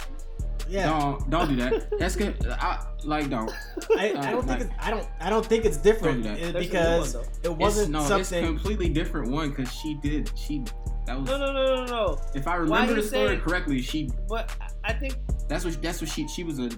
[0.68, 1.98] Yeah, Don't don't do that.
[1.98, 2.34] That's good.
[2.48, 3.50] I like don't.
[3.96, 6.40] I, I don't think like- it's I don't I don't think it's different Don't do
[6.40, 6.48] that.
[6.48, 9.94] Eh, There's a new because one, it wasn't no, it's completely different one because she
[10.02, 10.64] did she
[11.06, 12.20] that was no, no, no, no, no.
[12.34, 15.14] if I remember the story saying- correctly she But I- I think.
[15.48, 16.68] that's what that's what she she was a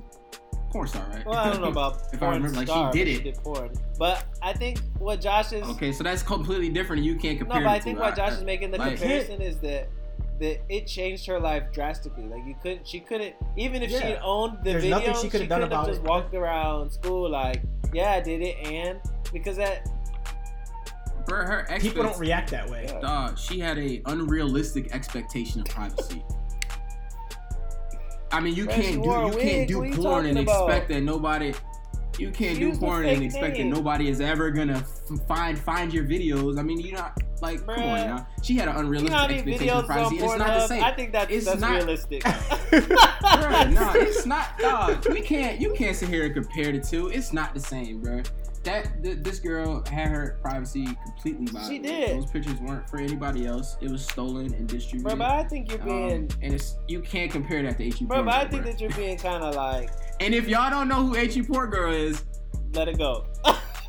[0.71, 3.17] porn star right Well, I don't know about If I porn remember, like, she did
[3.17, 3.35] but it.
[3.35, 3.71] did porn.
[3.99, 5.63] But I think what Josh is.
[5.71, 7.61] okay so that's completely different you can't compare.
[7.61, 8.03] No, but I think two.
[8.03, 9.89] what Josh is making the like- comparison is that
[10.41, 12.25] that it changed her life drastically.
[12.25, 15.49] Like you couldn't, she couldn't, even if she owned the There's video, nothing she could've
[15.49, 16.07] done about just it.
[16.07, 19.01] walked around school like, yeah, I did it, and
[19.33, 19.89] because that,
[21.27, 22.87] Bro, her People don't react that way.
[22.89, 23.01] Yeah.
[23.01, 26.25] Dog, she had a unrealistic expectation of privacy.
[28.31, 29.97] I mean, you Man, she can't do wore a you can't do What are you
[29.97, 30.69] porn and about?
[30.69, 31.53] expect that nobody.
[32.19, 36.05] You can't do porn and expect that nobody is ever gonna f- find find your
[36.05, 36.59] videos.
[36.59, 38.27] I mean, you're not like come on now.
[38.43, 40.17] She had an you unrealistic know expectation of privacy.
[40.17, 40.83] It's not the same.
[40.85, 42.23] I think that's It's that's not- realistic.
[42.69, 45.07] Bruh, no, it's not, dog.
[45.09, 45.61] We can't.
[45.61, 47.09] You can't sit here and compare the two.
[47.09, 48.23] It's not the same, bro.
[48.69, 51.71] That th- this girl had her privacy completely violated.
[51.71, 52.17] She did.
[52.23, 53.77] Those pictures weren't for anybody else.
[53.81, 55.05] It was stolen and distributed.
[55.09, 58.05] Bro, but I think you're Um, being, and it's you can't compare that to H.E.
[58.05, 58.73] bro, but I think bro.
[58.73, 61.43] that you're being kind of like, And if y'all don't know who H.E.
[61.45, 62.25] Poor Girl is,
[62.75, 63.25] let it go.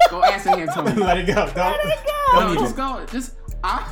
[0.09, 0.93] go ask him, Tony.
[0.95, 1.35] Let it go.
[1.35, 1.55] Don't.
[1.57, 1.99] Let it
[2.33, 3.05] Don't no, just go.
[3.11, 3.85] Just I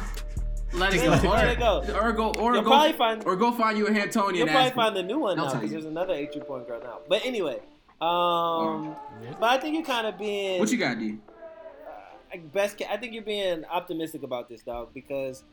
[0.74, 1.10] let it go.
[1.10, 1.84] Let it- or, let it go.
[2.00, 2.30] Or go.
[2.40, 2.94] Or You'll go.
[2.94, 4.36] find- or go find you a Antonian.
[4.38, 7.00] You'll probably find the new one now because there's another H2 point girl now.
[7.10, 7.60] But anyway,
[8.02, 8.96] um,
[9.40, 10.60] but I think you're kind of being.
[10.60, 11.18] What you got, D?
[12.32, 12.82] like, best.
[12.90, 15.44] I think you're being optimistic about this, dog, because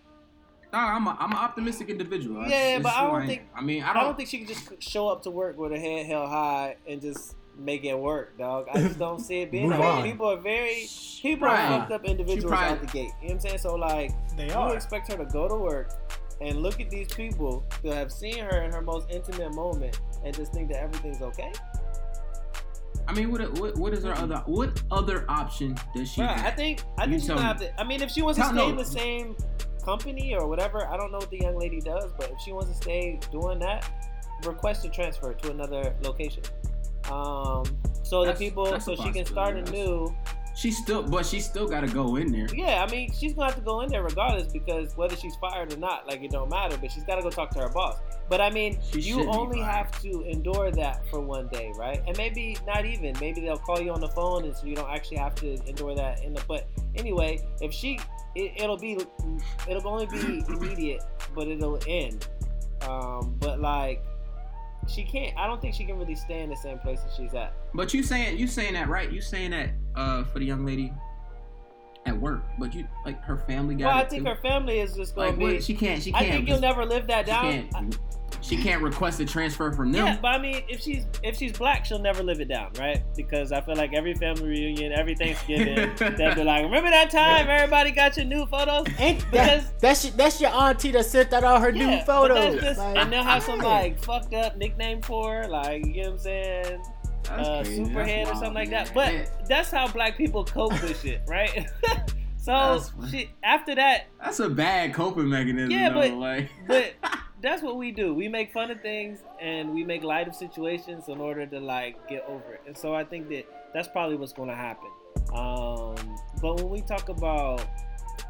[0.72, 2.46] No, I'm a, I'm an optimistic individual.
[2.46, 3.26] Yeah, it's but I don't am.
[3.28, 4.02] think- I mean, I I don't.
[4.02, 6.76] I don't think she can just show up to work with her head held high
[6.88, 8.66] and just make it work, dog.
[8.74, 9.86] I just don't see it being Move that way.
[9.86, 10.02] on.
[10.02, 10.86] People are very
[11.22, 11.64] people Right.
[11.70, 13.02] are fucked up individuals probably- out the gate.
[13.02, 13.58] You know what I'm saying?
[13.58, 14.74] So like, They you are.
[14.74, 15.92] expect her to go to work
[16.40, 20.34] and look at these people who have seen her in her most intimate moment and
[20.34, 21.52] just think that everything's okay?
[23.06, 26.46] I mean, what, what what is her other what other option does she Bruh, have?
[26.46, 27.80] I think I You think she's tell gonna have to.
[27.80, 29.36] I mean, if she wants to stay in the same
[29.84, 32.70] company or whatever, I don't know what the young lady does, but if she wants
[32.70, 33.88] to stay doing that,
[34.44, 36.42] request a transfer to another location.
[37.10, 37.64] Um,
[38.02, 40.14] so the people, so she can start anew.
[40.54, 42.46] She's still, but she still got to go in there.
[42.54, 45.72] Yeah, I mean, she's gonna have to go in there regardless because whether she's fired
[45.72, 46.78] or not, like it don't matter.
[46.78, 47.98] But she's got to go talk to her boss.
[48.28, 52.00] But I mean, She you only have to endure that for one day, right?
[52.06, 53.16] And maybe not even.
[53.20, 55.94] Maybe they'll call you on the phone, and so you don't actually have to endure
[55.96, 56.22] that.
[56.22, 57.98] In the but anyway, if she,
[58.36, 58.98] it, it'll be,
[59.68, 61.02] it'll only be immediate,
[61.34, 62.28] but it'll end.
[62.82, 64.04] Um, but like,
[64.88, 65.36] she can't.
[65.38, 67.54] I don't think she can really stay in the same place that she's at.
[67.74, 69.10] But you saying you saying that right?
[69.10, 70.92] You saying that uh for the young lady
[72.06, 74.28] at work, but you like her family got Well, I think too.
[74.30, 75.44] her family is just gonna be.
[75.54, 75.64] what?
[75.64, 76.02] She can't.
[76.02, 76.32] She I can't.
[76.32, 77.68] I think you'll never live that down.
[77.70, 77.98] can't.
[78.44, 80.06] She can't request a transfer from them.
[80.06, 83.02] Yeah, but I mean, if she's if she's black, she'll never live it down, right?
[83.16, 87.48] Because I feel like every family reunion, every Thanksgiving, they'll be like, "Remember that time
[87.48, 91.32] everybody got your new photos?" Ain't Because- that, that's your, that's your auntie that sent
[91.32, 92.52] out all her Yeah, new but photos.
[92.60, 96.02] that's just- Like, and they'll have some like fucked up nickname for her, like you
[96.02, 96.82] know what I'm saying,
[97.30, 98.92] uh, Superhead or wild, something like that.
[98.94, 101.66] But Yeah, that's how black people cope with shit, right?
[102.44, 103.28] so That's shit.
[103.42, 105.70] After that, that's a bad coping mechanism.
[105.70, 106.92] Yeah, though, but- like, but
[107.40, 108.12] that's what we do.
[108.14, 112.06] We make fun of things and we make light of situations in order to like
[112.08, 112.62] get over it.
[112.66, 114.90] And so I think that that's probably what's going to happen.
[115.34, 115.94] Um,
[116.42, 117.64] but when we talk about,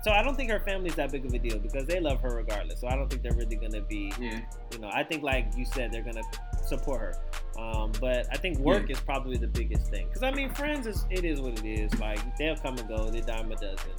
[0.02, 2.36] so I don't think her family's that big of a deal because they love her
[2.36, 2.80] regardless.
[2.80, 4.40] So I don't think they're really going to be, yeah,
[4.72, 6.24] you know, I think like you said, they're going to
[6.66, 7.14] support her.
[7.58, 11.06] Um, but I think work is probably the biggest thing because I mean, friends is
[11.10, 11.94] it is what it is.
[11.98, 13.90] Like they'll come and go, they dime a dozen.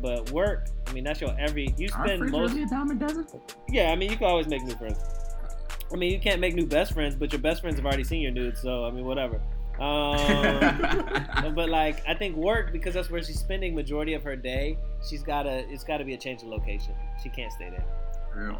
[0.00, 1.74] But work, I mean, that's your every.
[1.76, 2.50] You spend friends most.
[2.52, 3.26] really a dime a dozen.
[3.68, 4.98] Yeah, I mean, you can always make new friends.
[5.92, 8.22] I mean, you can't make new best friends, but your best friends have already seen
[8.22, 9.40] your nudes, so I mean, whatever.
[9.80, 14.78] Um, but like I think work because that's where she's spending majority of her day.
[15.08, 16.94] She's gotta it's gotta be a change of location.
[17.22, 17.84] She can't stay there.
[18.34, 18.58] Real.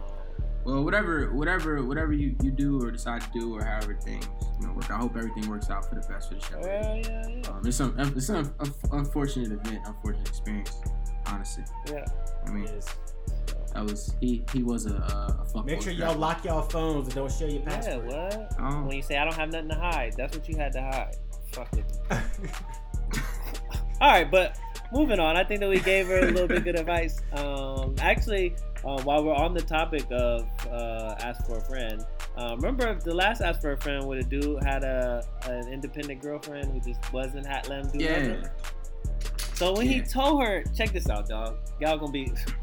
[0.65, 4.29] Well, whatever, whatever, whatever you, you do or decide to do, or however things
[4.61, 4.89] you know work.
[4.93, 6.61] I hope everything works out for the best for the show.
[6.61, 7.51] Yeah, yeah, yeah.
[7.51, 8.53] Um, it's some, it's an
[8.93, 10.73] unfortunate event, unfortunate experience.
[11.27, 12.05] Honestly, Yeah.
[12.47, 12.69] I mean,
[13.75, 13.85] It is.
[13.85, 14.45] that was he.
[14.53, 17.49] He was a, a, a fuck Make sure y'all lock y'all phones and don't share
[17.51, 18.53] your Yeah, what?
[18.61, 18.83] Oh.
[18.85, 21.17] When you say I don't have nothing to hide, that's what you had to hide.
[21.53, 21.85] Fuck it.
[24.01, 24.59] All right, but
[24.93, 25.37] moving on.
[25.37, 27.21] I think that we gave her a little bit good advice.
[27.35, 32.05] Um, actually, uh, while we're on the topic of uh, ask for a friend,
[32.37, 36.21] uh, remember the last ask for a friend where the dude had a an independent
[36.21, 38.27] girlfriend who just wasn't ha- letting him do Yeah.
[38.27, 38.51] nothing.
[39.55, 41.59] So when he told her, check this out, dog.
[41.81, 42.33] Y'all gonna be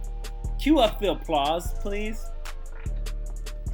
[0.60, 2.26] cue up the applause, please.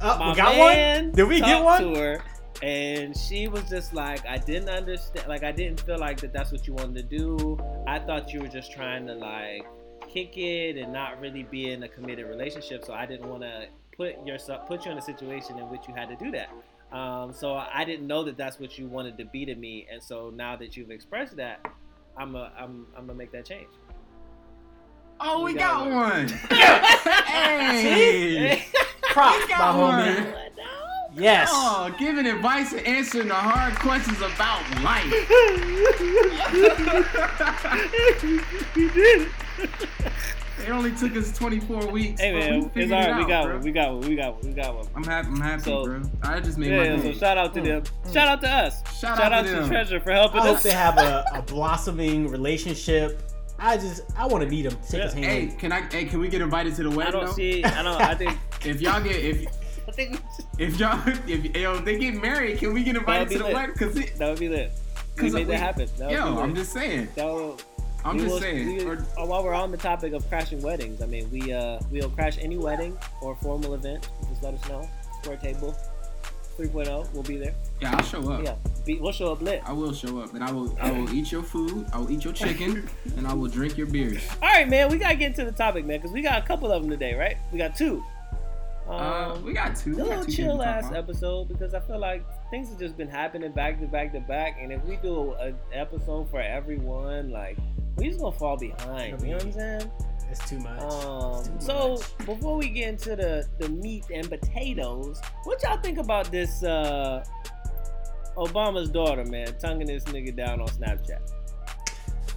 [0.00, 1.12] My we got one?
[1.12, 1.82] Did we get one?
[1.82, 2.22] To her,
[2.62, 5.26] and she was just like, I didn't understand.
[5.26, 6.32] Like, I didn't feel like that.
[6.32, 7.58] That's what you wanted to do.
[7.86, 9.66] I thought you were just trying to like
[10.08, 12.84] kick it and not really be in a committed relationship.
[12.84, 15.94] So I didn't want to put yourself put you in a situation in which you
[15.94, 16.50] had to do that.
[16.96, 19.86] Um, so I didn't know that that's what you wanted to be to me.
[19.90, 21.66] And so now that you've expressed that,
[22.16, 23.68] I'm a, I'm I'm gonna make that change.
[25.20, 26.28] Oh, we We got got one.
[27.26, 28.64] hey.
[29.02, 30.42] Props, We my got homie.
[31.18, 31.48] Yes.
[31.50, 35.06] Oh, giving advice and answering the hard questions about life.
[40.58, 42.20] it only took us 24 weeks.
[42.20, 43.18] Hey man, we it's figured all it right.
[43.18, 43.60] We got one.
[43.62, 44.08] We got one.
[44.08, 44.42] We got one.
[44.46, 44.86] We got one.
[44.94, 45.28] I'm happy.
[45.28, 46.02] I'm happy, So- bro.
[46.22, 47.82] I just made Yeah, my so shout out to them.
[47.82, 47.90] Mm.
[48.04, 48.12] Mm.
[48.12, 48.80] Shout out to us.
[48.98, 49.68] Shout Shout out out to to them.
[49.70, 53.22] Treasure for helping I hope they have a, a blossoming relationship.
[53.58, 55.24] I just, I want to meet him, shake his hand.
[55.24, 55.82] Hey, can I?
[55.82, 57.08] Hey, can we get invited to the wedding?
[57.08, 57.32] I don't though?
[57.32, 57.64] see.
[57.64, 58.00] I don't.
[58.00, 58.36] I think.
[58.64, 59.46] If y'all get if
[59.88, 60.20] I think
[60.58, 63.54] if y'all if yo if they get married, can we get invited to the lit.
[63.54, 63.76] wedding?
[63.76, 64.72] Cause it, that would be lit.
[65.16, 65.88] We cause made we- that happen.
[65.98, 67.08] That yo, I'm just saying.
[67.14, 67.58] That will,
[68.04, 68.66] I'm just will- saying.
[68.78, 71.78] we- Or- uh, while we're on the topic of crashing weddings, I mean, we uh
[71.92, 74.08] we'll crash any wedding or formal event.
[74.28, 74.88] Just let us know.
[75.22, 75.76] Square table,
[76.58, 77.12] 3.0.
[77.12, 77.54] We'll be there.
[77.80, 78.42] yeah, I'll show up.
[78.44, 79.62] Yeah, be, we'll show up lit.
[79.64, 81.86] I will show up, and I will I will eat your food.
[81.92, 84.22] I will eat your chicken, and I will drink your beers.
[84.42, 84.90] All right, man.
[84.90, 87.14] We gotta get into the topic, man, because we got a couple of them today,
[87.14, 87.36] right?
[87.52, 88.02] We got two.
[88.88, 89.94] Um, Uh, we got two.
[89.94, 92.78] a little two chill things to talk ass episode because I feel like things have
[92.78, 96.40] just been happening back to back to back, and if we do an episode for
[96.40, 97.58] everyone, like
[97.96, 99.20] we just gonna fall behind.
[99.22, 99.90] You know what I'm saying?
[100.30, 100.80] It's too much.
[100.80, 102.26] Um, It's too so much.
[102.26, 106.62] before we get into the the meat and potatoes, what y'all think about this?
[106.62, 107.24] uh
[108.36, 111.20] Obama's daughter, man, tonguing this nigga down on Snapchat.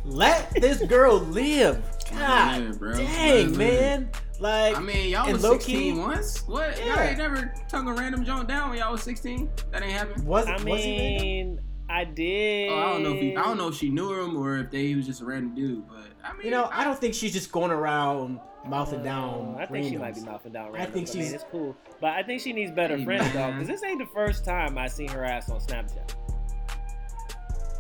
[0.06, 1.82] Let this girl live.
[2.12, 2.93] God Yeah, bro.
[2.93, 4.10] dang, man.
[4.39, 6.47] Like, I mean, y'all was low-key- 16 once.
[6.47, 6.80] What?
[6.86, 9.49] Y'all ain't never tongue a random joint down when y'all was 16?
[9.71, 10.25] That ain't happened.
[10.25, 12.69] was, I was he mean, I did.
[12.69, 14.69] Oh, I don't know if he, I don't know if she knew him or if
[14.69, 15.88] they he was just a random dude.
[15.88, 19.58] But I mean, You know, I don't think she's just going around mouthing Uh, down.
[19.60, 20.75] I think she might be mouthing down.
[20.75, 20.93] I Randoms.
[20.93, 23.36] think I mean, she's- it's cool, but I think she needs better Hey, friends, dog.
[23.36, 23.54] man.
[23.54, 26.13] Because this ain't the first time I seen her ass on Snapchat.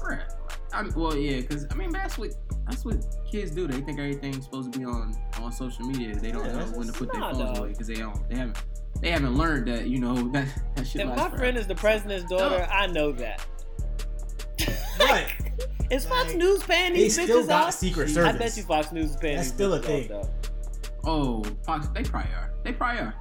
[0.03, 0.21] Right.
[0.73, 2.31] I'm, well, yeah, because I mean, that's what
[2.67, 2.97] that's what
[3.31, 3.67] kids do.
[3.67, 6.15] They think everything's supposed to be on on social media.
[6.15, 7.57] They don't Yeah, know when to put their phones dog.
[7.57, 8.27] away because they don't.
[8.29, 8.57] They haven't.
[9.01, 11.01] They haven't learned that you know that that shit.
[11.01, 11.57] If my friend forever.
[11.59, 13.45] is the president's daughter, I know that.
[14.97, 15.25] What?
[15.91, 17.73] Is Fox Like, News paying They these still bitches got off?
[17.73, 18.35] Secret I Service.
[18.35, 20.11] I bet you Fox News is paying That's these still a bitches thing.
[20.17, 20.29] off,
[21.03, 21.87] Oh, Fox.
[21.87, 22.51] They probably are.
[22.63, 23.15] They probably are.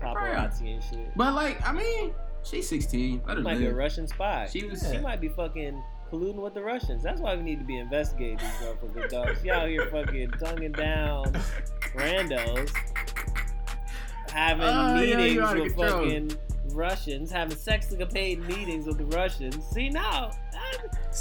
[0.00, 0.12] though.
[0.14, 0.34] Right.
[0.36, 1.16] Paparazzi and shit.
[1.16, 3.22] But like, I mean, she's 16.
[3.28, 3.74] Let her Might be a.
[3.74, 4.48] Russian spy.
[4.50, 4.84] She was.
[4.90, 5.80] She might be fucking
[6.10, 7.04] colluding with the Russians.
[7.04, 9.38] That's why we need to be investigating these motherfucking dogs.
[9.42, 11.26] She out here fucking tonguing down
[11.94, 12.70] randos,
[14.28, 15.98] having oh, yeah, you meetings out of with control.
[16.00, 16.32] fucking
[16.70, 19.56] Russians, having sexcapade meetings with the Russians.
[19.72, 20.72] See now, I-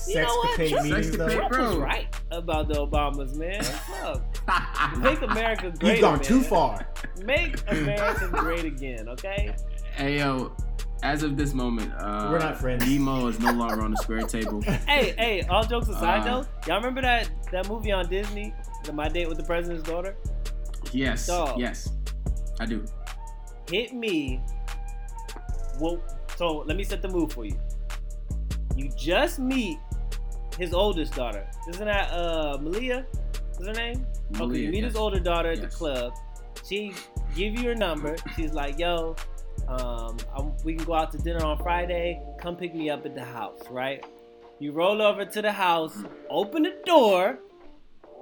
[0.08, 0.60] you know what?
[0.60, 1.28] Sexcapade Trump, meetings, though.
[1.28, 3.62] Sexcapade- Trump was right about the Obamas, man.
[5.02, 5.92] Make America great.
[5.94, 6.88] You've gone too far.
[7.24, 9.56] Make America great again, okay?
[9.94, 10.54] Hey yo,
[11.04, 12.86] as of this moment, uh, We're not friends.
[12.88, 14.62] Nemo is no longer on the square table.
[14.88, 18.54] hey, hey, all jokes aside Uh, though, y'all remember that that movie on Disney,
[18.86, 20.16] the My Date with the President's Daughter?
[20.94, 21.60] Yes, Dog.
[21.60, 21.90] yes,
[22.60, 22.84] I do.
[23.70, 24.42] Hit me.
[25.82, 26.00] Well,
[26.38, 27.60] so let me set the mood for you.
[28.76, 29.80] You just meet
[30.58, 31.48] his oldest daughter.
[31.70, 33.06] Isn't that uh Malia?
[33.60, 34.06] Is her name?
[34.40, 36.14] okay, you meet his older daughter at the club.
[36.68, 36.94] She
[37.36, 38.16] give you her number.
[38.36, 39.16] She's like, "Yo,
[39.68, 42.22] um, I'm, we can go out to dinner on Friday.
[42.40, 44.06] Come pick me up at the house, right?"
[44.60, 45.98] You roll over to the house,
[46.30, 47.40] open the door.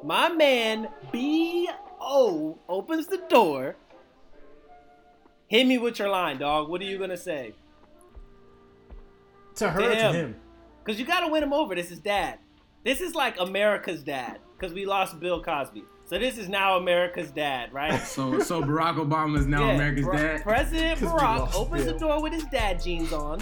[0.04, 1.70] My man B
[2.00, 3.76] O opens the door.
[5.50, 6.70] Hit me with your line, dog.
[6.70, 7.54] What are you gonna say?
[9.56, 10.14] To her or Damn.
[10.14, 10.36] to him?
[10.86, 11.76] Because you got to win him over.
[11.76, 12.40] This is dad.
[12.86, 14.40] This is like America's dad.
[14.58, 15.84] Because we lost Bill Cosby.
[16.06, 18.00] So this is now America's dad, right?
[18.06, 20.44] So so Barack Obama is now Yeah, America's Bar- dad.
[20.44, 23.42] President Barack lost opens the door with his dad jeans on.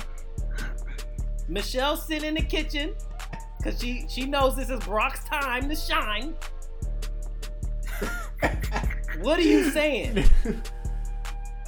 [1.49, 2.93] Michelle sit in the kitchen
[3.57, 6.35] because she she knows this is Barack's time to shine.
[9.21, 10.23] what are you saying?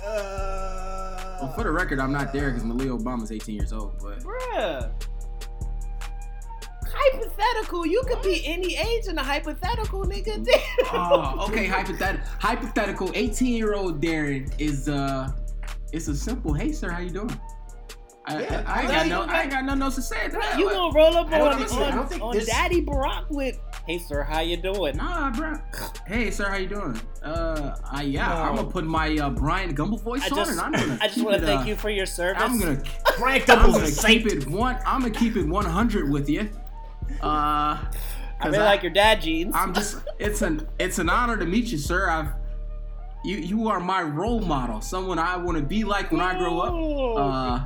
[0.06, 3.98] Uh, Well, for the record, I'm not there because Malia Obama's 18 years old.
[4.02, 4.92] But Bruh.
[6.86, 7.86] Hypothetical.
[7.86, 10.44] You could be any age in a hypothetical, nigga.
[10.46, 10.60] Damn.
[10.94, 12.28] oh, okay, hypothetical.
[12.40, 13.12] Hypothetical.
[13.14, 15.32] 18 year old Darren is uh,
[15.94, 16.54] it's a simple.
[16.54, 17.40] Hey, sir, how you doing?
[18.30, 20.02] I, Yeah, I, I ain't I got like- no, I ain't got nothing else to
[20.02, 20.26] say.
[20.30, 20.60] To that.
[20.60, 20.74] You What?
[20.76, 21.58] gonna roll up I on,
[22.08, 24.98] think on, on this- Daddy Barack with, hey sir, how you doing?
[24.98, 25.56] Nah, bro.
[26.06, 27.00] Hey, sir, how you doing?
[27.24, 28.36] Uh, I, yeah, No.
[28.36, 30.98] I'm gonna put my uh, Bryant Gumbel voice I on, just, and I'm gonna.
[31.02, 32.42] I just want to thank uh, you for your service.
[32.44, 32.84] I'm gonna,
[33.18, 34.78] Frank I'm gonna keep it one.
[34.86, 36.50] I'm gonna keep it 100 with you.
[37.22, 37.88] Uh, I
[38.42, 39.54] 'cause really like your dad jeans.
[39.56, 39.98] I'm just.
[40.20, 40.68] It's an.
[40.80, 42.10] It's an honor to meet you, sir.
[42.10, 42.28] I've.
[43.26, 44.80] You you are my role model.
[44.80, 46.74] Someone I want to be like when I grow up.
[47.20, 47.66] Uh,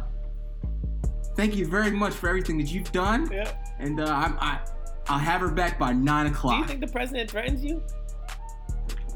[1.35, 3.51] thank you very much for everything that you've done, yeah.
[3.79, 4.59] and uh, I'm I.
[5.07, 6.55] I'll have her back by nine o'clock.
[6.55, 7.83] Do you think the president threatens you?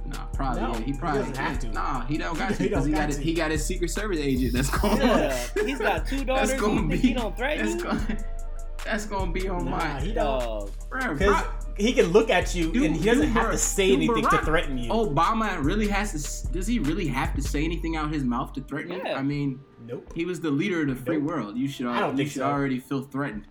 [0.06, 0.62] Nah, probably.
[0.62, 1.70] No, yeah, he he probably doesn't have to.
[1.70, 3.66] Nah, he don't got to He because he don't got got his, he got his
[3.66, 4.54] Secret Service agent.
[4.54, 4.98] That's going.
[4.98, 5.48] Yeah.
[5.66, 6.50] He's got two daughters.
[6.50, 6.98] That's gonna think be.
[6.98, 7.84] he don't threaten that's you?
[7.84, 8.26] Gonna,
[8.84, 10.02] that's gonna be on Nah, my.
[10.02, 10.44] he don't.
[10.44, 11.16] Oh, Bro-
[11.78, 14.30] he can look at you Dude, and he doesn't have Barack- to say dude, anything
[14.30, 14.90] to threaten you.
[14.92, 16.12] Obama really has
[16.44, 16.52] to.
[16.54, 19.02] Does he really have to say anything out his mouth to threaten you?
[19.04, 20.12] I mean, Nope.
[20.16, 21.28] he was the leader of the free Nope.
[21.30, 21.58] world.
[21.58, 21.88] You should.
[21.88, 22.46] I don't you think should so.
[22.48, 23.44] already feel threatened.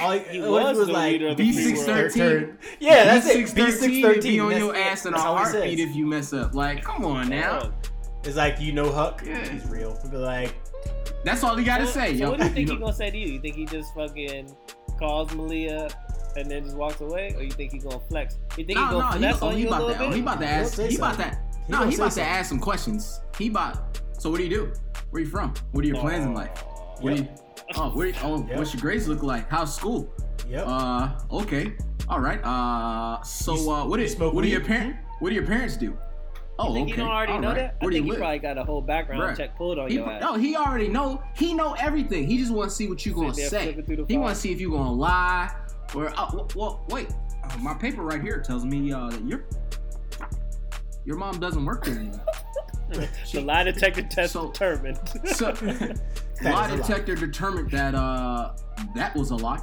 [0.00, 1.86] All he, He what was he the leader of the free world.
[2.12, 2.56] B613.
[2.80, 3.46] Yeah, that's it.
[3.48, 3.54] B613
[4.14, 6.32] B613 be on that's your ass in a That's all he heartbeat if you mess
[6.32, 6.54] up.
[6.54, 7.72] Like, come on now.
[8.24, 9.22] It's like you know Huck.
[9.24, 9.46] Yeah.
[9.48, 9.96] He's real.
[10.02, 10.54] He'll be like,
[11.24, 12.30] That's all he got to So- say, so yo.
[12.30, 13.28] what do you think know- he gonna say to you?
[13.34, 14.56] You think he just fucking
[14.98, 15.88] calls Malia
[16.36, 18.38] and then just walks away, or you think he gonna flex?
[18.56, 19.94] You think No, he no, gonna he, flex oh, on he you a about little
[19.96, 20.14] to, oh, bit?
[20.16, 21.32] he about to ask, he about that.
[21.32, 23.20] to, He no, he about to ask some questions.
[23.38, 24.72] He about, so what do you do?
[25.10, 25.54] Where you from?
[25.72, 26.50] What are your plans in life?
[27.00, 27.28] What do you,
[27.76, 28.58] oh, where, oh, Yep.
[28.58, 29.48] what's your grades look like?
[29.50, 30.12] How's school?
[30.48, 30.64] yep.
[30.66, 31.72] Uh, okay,
[32.08, 32.40] all right.
[32.44, 34.66] Uh, so You- uh, what you is, smoke what do your weed?
[34.68, 35.96] parents, what do your parents do?
[36.58, 36.92] Oh, You think okay.
[36.92, 37.54] he don't already all know right.
[37.56, 37.76] that?
[37.82, 38.18] I Where do think you he live?
[38.18, 39.36] probably got a whole background Bruh.
[39.36, 40.22] check pulled on He, your ass.
[40.22, 41.22] no, he already know.
[41.36, 42.26] He know everything.
[42.26, 43.48] He just want to see what you gonna say.
[43.74, 45.54] flipping through the He want to see if you gonna lie
[45.94, 46.12] or.
[46.16, 47.08] Oh, well, well wait.
[47.44, 49.44] Oh, my paper right here tells me uh, that your
[51.04, 52.24] your mom doesn't work there anymore.
[53.32, 54.98] the lie detector test So- determined.
[55.26, 55.98] So, That
[56.42, 56.76] lie is a lie.
[56.76, 58.54] detector determined that uh
[58.94, 59.60] that was a lie.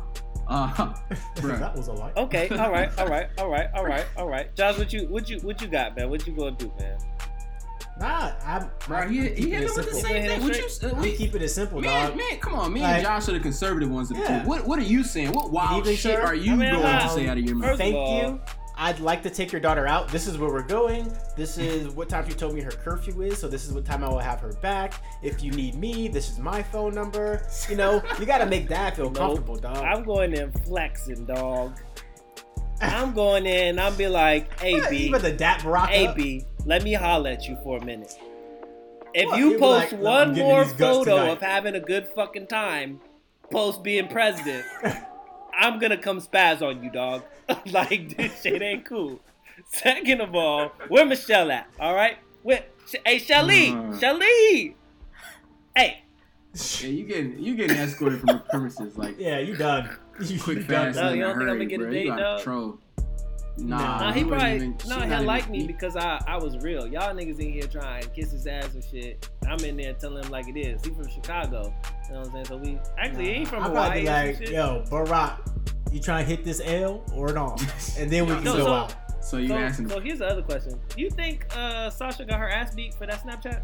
[0.48, 0.68] Uh,
[1.36, 1.58] bruh.
[1.60, 2.12] that was a lie.
[2.18, 4.54] okay, all right, all right, all right, all right, all right.
[4.56, 6.10] Josh, what you what you what you got, man?
[6.10, 6.98] What you gonna do, man?
[8.00, 8.70] Nah, I'm.
[8.88, 10.44] Bro, I'm he, he keeping hit it him with the same Hit thing.
[10.44, 12.18] What you, uh, We keep it as simple, man, dog.
[12.18, 14.44] man, come on, me Like- and Josh are the conservative ones of Yeah.
[14.46, 15.32] What, what are you saying?
[15.32, 16.22] What wild evening, shit sir.
[16.22, 17.78] are you I mean, going to say out of your mouth?
[17.78, 18.42] Thank all- you.
[18.76, 20.08] I'd like to take your daughter out.
[20.08, 21.16] This is where we're going.
[21.38, 23.38] This is what time she told me her curfew is.
[23.38, 24.96] So this is what time I will have her back.
[25.22, 27.46] If you need me, this is my phone number.
[27.70, 29.16] You know, you gotta make dad feel Nope.
[29.16, 29.78] comfortable, dog.
[29.78, 31.78] I'm going in flexing, dog.
[32.82, 33.78] I'm going in.
[33.78, 36.16] I'm be like, hey Yeah, B, Even the dap rock hey up.
[36.16, 38.18] B, let me holler at you for a minute.
[39.14, 39.40] If What?
[39.40, 43.00] you You'd post like, one I'm more photo tonight." of having a good fucking time,
[43.52, 44.66] post being president,
[45.58, 47.24] I'm gonna come spaz on you, dog.
[47.72, 49.20] like this shit ain't cool.
[49.66, 51.68] Second of all, where Michelle at?
[51.80, 52.64] All right, where?
[53.06, 53.98] Hey, Shelly, Uh.
[54.00, 54.76] Shelly.
[55.76, 56.04] Hey,
[56.82, 59.90] Yeah, you getting you getting escorted from the premises like Yeah, you done.
[60.22, 60.94] You quick, you done.
[60.96, 62.42] No, you in don't a think I'm gonna get a date, you got dog?
[62.42, 62.80] Troll.
[63.56, 66.20] Nah, Nah, Nah, he he probably even- no, he'll not even- like me because I
[66.28, 66.88] I was real.
[66.88, 69.30] Y'all niggas in here trying to kiss his ass and shit.
[69.48, 70.84] I'm in there telling him like it is.
[70.84, 71.74] He from Chicago.
[72.08, 72.46] You know what I'm saying?
[72.46, 74.28] So we actually he ain't from I'll probably Hawaii.
[74.28, 74.54] be like, some shit.
[74.56, 75.38] yo, Barack,
[75.92, 77.62] you trying to hit this L or not?
[78.00, 78.96] And then we can No, go so- out.
[79.24, 79.90] So you so, asking?
[79.90, 80.78] so here's the other question.
[80.96, 83.62] Do you think uh, Sasha got her ass beat for that Snapchat?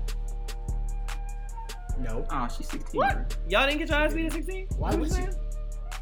[1.99, 2.25] No.
[2.32, 2.97] Oh, she's 16.
[2.97, 3.13] What?
[3.13, 3.25] bro.
[3.49, 4.67] Y'all didn't get your ass beat at 16?
[4.78, 5.28] Why What would you?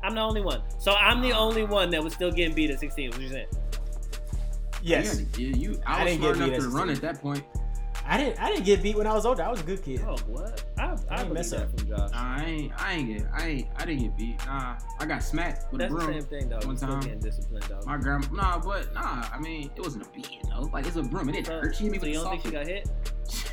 [0.03, 0.61] I'm the only one.
[0.77, 3.09] So I'm the only one that was still getting beat at 16.
[3.11, 3.47] What you saying?
[4.87, 5.21] Yes.
[5.37, 5.81] Yeah, you.
[5.85, 7.43] I I was didn't smart get enough to run at that point.
[8.05, 8.39] I didn't.
[8.39, 9.43] I didn't get beat when I was older.
[9.43, 10.01] I was a good kid.
[10.07, 10.63] Oh, what?
[10.77, 11.77] I, I, ain't believe mess that up.
[11.77, 12.11] from Josh.
[12.11, 12.71] Nah, I ain't.
[12.81, 13.27] I ain't get.
[13.33, 13.67] I ain't.
[13.75, 14.45] I didn't get beat.
[14.45, 16.21] Nah, I got smacked with That's a the broom.
[16.21, 16.63] same thing, dog.
[16.63, 16.99] one You still time.
[17.01, 17.85] getting disciplined, dog.
[17.85, 18.27] My grandma.
[18.31, 19.25] Nah, but nah.
[19.33, 20.69] I mean, it wasn't a beating though.
[20.71, 21.27] Like it's a broom.
[21.27, 21.75] It didn't So, hurt.
[21.75, 22.89] She hit me so with you the don't think she got hit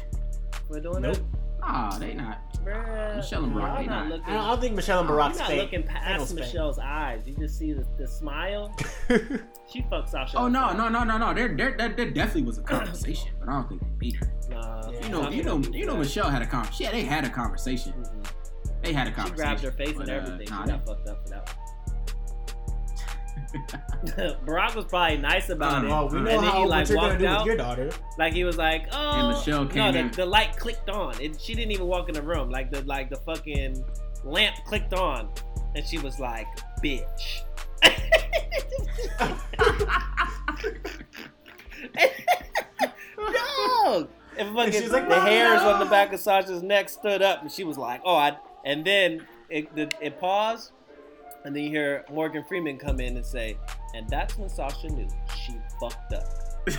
[0.69, 1.19] for doing Nope.
[1.61, 2.39] Nah, they not.
[2.65, 2.87] That?
[2.87, 4.09] Bruh, Michelle and Barack, y'all not not.
[4.09, 4.35] looking.
[4.35, 6.47] I don't, think Michelle and You're Barack's not looking past spank.
[6.47, 7.23] Michelle's eyes.
[7.27, 8.75] You just see the, the smile.
[9.67, 10.37] She fucks Sasha.
[10.37, 11.33] Oh no, no, no, no, no.
[11.33, 14.31] There, there, there, there definitely was a conversation, but I don't think they beat her.
[14.51, 15.01] Nah, Yeah.
[15.05, 15.97] You know, you know, you know.
[15.97, 16.69] Michelle had a con.
[16.79, 17.93] Yeah, they had a conversation.
[17.95, 18.27] Mhm.
[18.83, 19.13] They had a conversation.
[19.13, 19.37] She conversation.
[19.37, 20.55] grabbed her face but, and uh, everything.
[20.55, 21.64] nah, she got fucked up for that one.
[24.45, 25.91] Barack was probably nice about it.
[25.91, 27.47] Oh, we And know then how he, like, what you're gonna walked out.
[27.47, 27.91] your daughter.
[28.19, 30.11] Like he was like, oh, And Michelle no, came the, in.
[30.11, 32.51] the light clicked on, and she didn't even walk in the room.
[32.51, 33.85] Like the like the fucking
[34.25, 35.31] lamp clicked on,
[35.75, 36.47] and she was like,
[36.83, 37.43] bitch.
[43.17, 44.09] Dog.
[44.37, 47.43] And fucking she's like, the "Mommy, hairs on the back of Sasha's neck stood up,
[47.43, 50.73] and she was like, "Oh, I." And then it it, it paused,
[51.45, 53.57] and then you hear Morgan Freeman come in and say,
[53.95, 56.25] "And that's when Sasha knew she fucked up."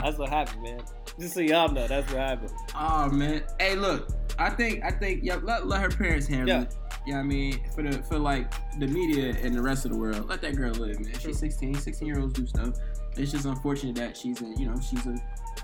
[0.00, 0.80] That's what happened, man.
[1.18, 2.52] Just so y'all know, that's what happened.
[2.74, 3.42] oh man.
[3.58, 4.08] Hey, look.
[4.38, 5.38] I think I think yeah.
[5.42, 6.62] Let, let her parents handle Yeah.
[6.62, 6.74] it.
[7.06, 10.28] Yeah, I mean, for the for like the media and the rest of the world,
[10.28, 11.12] let that girl live, man.
[11.18, 11.74] She's 16.
[11.74, 12.74] 16 year olds do stuff.
[13.16, 15.16] It's just unfortunate that she's a you know she's a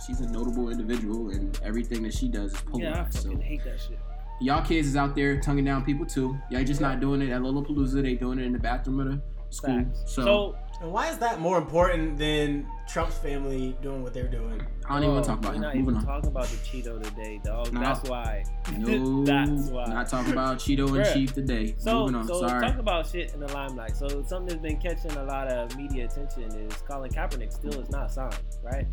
[0.05, 3.63] she's a notable individual and everything that she does is Yeah, I fucking so hate
[3.65, 3.99] that shit.
[4.41, 6.37] Y'all kids is out there tonguing down people too.
[6.51, 8.03] Y'all just not doing it at Lollapalooza.
[8.03, 9.77] They doing it in the bathroom of the school.
[9.85, 10.03] Facts.
[10.07, 14.61] So, So, And why is that more important than Trump's family doing what they're doing?
[14.87, 15.63] I don't even want to oh, talk about We're him.
[15.63, 16.05] not Moving even on.
[16.05, 17.73] talking about the Cheeto today, dog.
[17.73, 17.81] No.
[17.81, 18.45] That's why.
[18.77, 19.87] No, That's why.
[19.87, 21.15] not talking about Cheeto and Bruh.
[21.15, 21.75] Chief today.
[21.79, 22.27] So, Moving on.
[22.27, 22.61] so Sorry.
[22.69, 23.97] talk about shit in the limelight.
[23.97, 27.89] So something that's been catching a lot of media attention is Colin Kaepernick still is
[27.91, 28.87] not signed, right?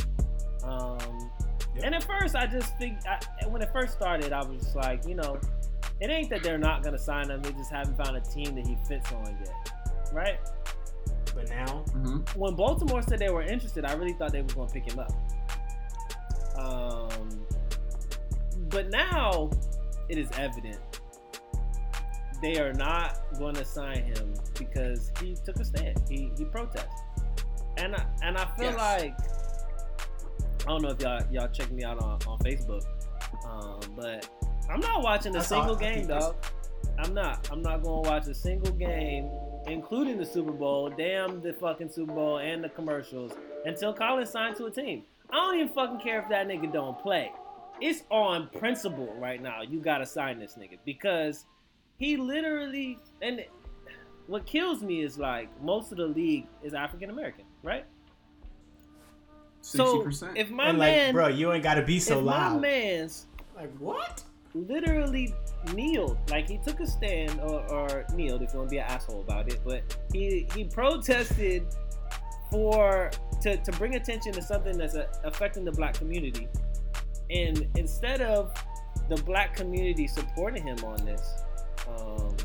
[0.64, 1.31] Um,
[1.76, 1.84] Yep.
[1.86, 5.05] and at first, I just think I, when it first started, I was just like,
[5.07, 5.39] you know,
[5.99, 8.66] it ain't that they're not gonna sign him; they just haven't found a team that
[8.68, 9.72] he fits on yet,
[10.14, 10.39] right?
[11.34, 14.72] But now, hmm When Baltimore said they were interested, I really thought they was gonna
[14.72, 15.12] pick him up.
[16.57, 17.45] Um,
[18.70, 19.49] but now
[20.09, 20.80] it is evident
[22.41, 26.01] they are not going to sign him because he took a stand.
[26.09, 26.89] He he protested,
[27.78, 28.78] and I, and I feel Yes.
[28.78, 29.18] like
[30.62, 32.86] I don't know if y'all y'all check me out on, on Facebook,
[33.47, 34.30] um, but
[34.70, 35.76] I'm not watching a single.
[35.76, 36.36] Game, dog.
[36.99, 37.49] I'm not.
[37.51, 39.30] I'm not going to watch a single game,
[39.68, 40.89] including the Super Bowl.
[40.89, 43.34] Damn the fucking Super Bowl and the commercials
[43.66, 45.03] until Colin signed to a team.
[45.32, 47.32] I don't even fucking care if that nigga don't play.
[47.80, 49.62] It's on principle right now.
[49.62, 51.45] You gotta sign this nigga because
[51.97, 53.43] he literally and
[54.28, 57.86] what kills me is like most of the league is African American, right?
[59.72, 60.38] Sixty So percent.
[60.38, 63.72] if my and like, man, bro, you ain't gotta be so if my man's Like
[63.78, 64.24] what?
[64.53, 65.34] literally
[65.74, 68.86] kneeled, like he took a stand or, or kneeled if you want to be an
[68.88, 71.65] asshole about it, but he he protested
[72.51, 73.09] for
[73.41, 76.49] to, to bring attention to something that's uh affecting the black community,
[77.30, 78.53] and instead of
[79.07, 81.43] the black community supporting him on this,
[81.88, 82.36] um,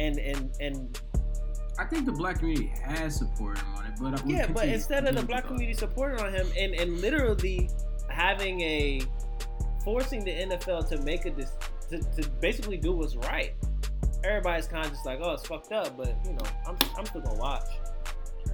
[0.00, 1.00] and and and
[1.78, 5.14] I think the black community has supported him on it, but yeah, but instead of
[5.14, 7.68] the black community supporting on him and, and literally
[8.08, 9.02] having a
[9.84, 11.52] forcing the NFL to make a dis-
[11.90, 13.54] to, to basically do what's right,
[14.24, 17.20] everybody's kind of just like, oh, it's fucked up, but you know, I'm I'm still
[17.20, 17.68] gonna watch.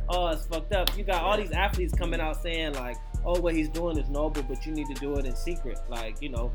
[0.08, 0.96] Oh, it's fucked up.
[0.96, 4.42] You got all these athletes coming out saying like, oh, what he's doing is noble,
[4.42, 5.78] but you need to do it in secret.
[5.88, 6.52] Like, you know,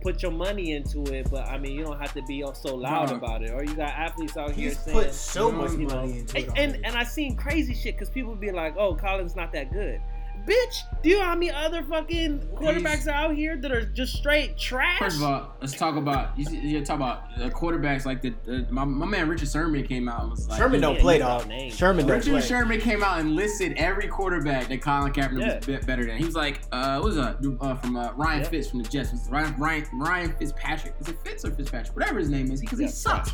[0.00, 3.12] put your money into it, but I mean, you don't have to be so loud
[3.12, 3.50] about it.
[3.50, 6.48] Or you got athletes out here saying, put so much know, money into it.
[6.48, 6.84] and, and already.
[6.84, 10.00] and I seen crazy shit because people be like, "Oh, Colin's not that good."
[10.46, 14.14] Bitch, do you know how many other fucking quarterbacks are out here that are just
[14.16, 14.98] straight trash?
[14.98, 16.44] First of all, let's talk about you.
[16.44, 20.08] See, you talk about uh, quarterbacks like the, the my, my man Richard Sherman came
[20.08, 21.48] out and was like Sherman don't play, he's not dog.
[21.48, 21.74] named.
[21.74, 22.40] Sherman don't Richard play.
[22.42, 25.56] Sherman came out and listed every quarterback that Colin Kaepernick Yeah.
[25.56, 26.16] was be- better than.
[26.16, 27.36] He was like, uh, what was that?
[27.60, 28.48] Uh, from uh, Ryan Yeah.
[28.48, 29.12] Fitz from the Jets.
[29.12, 30.94] Was Ryan, Ryan Ryan Fitzpatrick.
[31.00, 31.94] Is it Fitz or Fitzpatrick?
[31.96, 33.32] Whatever his name is, because he Yeah, sucks.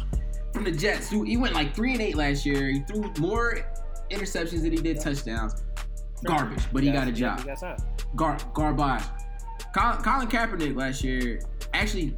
[0.52, 2.68] From the Jets, who he went like three and eight last year.
[2.68, 3.60] He threw more
[4.10, 5.02] interceptions than he did Yeah.
[5.02, 5.62] touchdowns.
[6.24, 7.44] Garbage, but he got a job.
[8.14, 9.02] Gar- garbage.
[9.74, 11.40] Colin, Colin Kaepernick last year
[11.74, 12.16] actually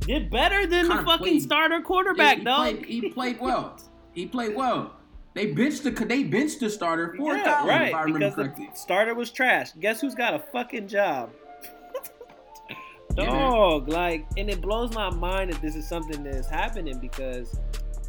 [0.00, 2.58] Did better than the fucking played- starter quarterback, he, dog.
[2.58, 3.78] Played, he played well.
[4.12, 4.92] He played well.
[5.34, 7.88] They benched the they benched the starter for yeah, Colin, right.
[7.88, 8.70] if I remember Because correctly.
[8.74, 9.72] starter was trash.
[9.80, 11.30] Guess who's got a fucking job?
[13.16, 13.30] Yeah.
[13.30, 17.58] Dog, like, and it blows my mind that this is something that is happening because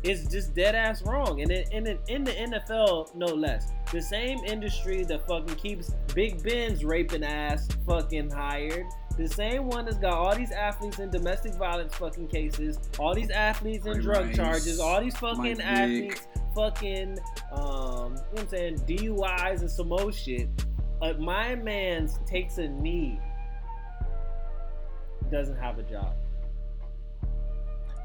[0.04, 1.42] it's just dead ass wrong.
[1.42, 3.72] And in, in, in the NFL, no less.
[3.92, 8.86] The same industry that fucking keeps Big Ben's raping ass fucking hired.
[9.18, 13.32] The same one that's got all these athletes in domestic violence fucking cases, all these
[13.32, 17.18] athletes in Ray drug Rice, charges, all these fucking athletes fucking
[17.52, 20.50] um, you know what I'm saying, DUIs and some more shit.
[21.02, 23.20] Uh, my man's takes a knee,
[25.32, 26.16] doesn't have a job.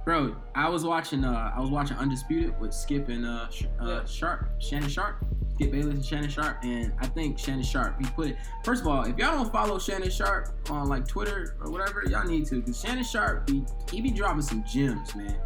[0.05, 4.05] Bro, I was watching uh I was watching Undisputed with Skip and uh, Sh- uh
[4.05, 5.25] Sharpe, Shannon Sharpe,
[5.55, 8.37] Skip Bayless and Shannon Sharpe, and I think Shannon Sharpe he put it.
[8.65, 12.25] First of all, if y'all don't follow Shannon Sharpe on like Twitter or whatever, y'all
[12.25, 15.39] need to, cause Shannon Sharpe he, he be dropping some gems, man.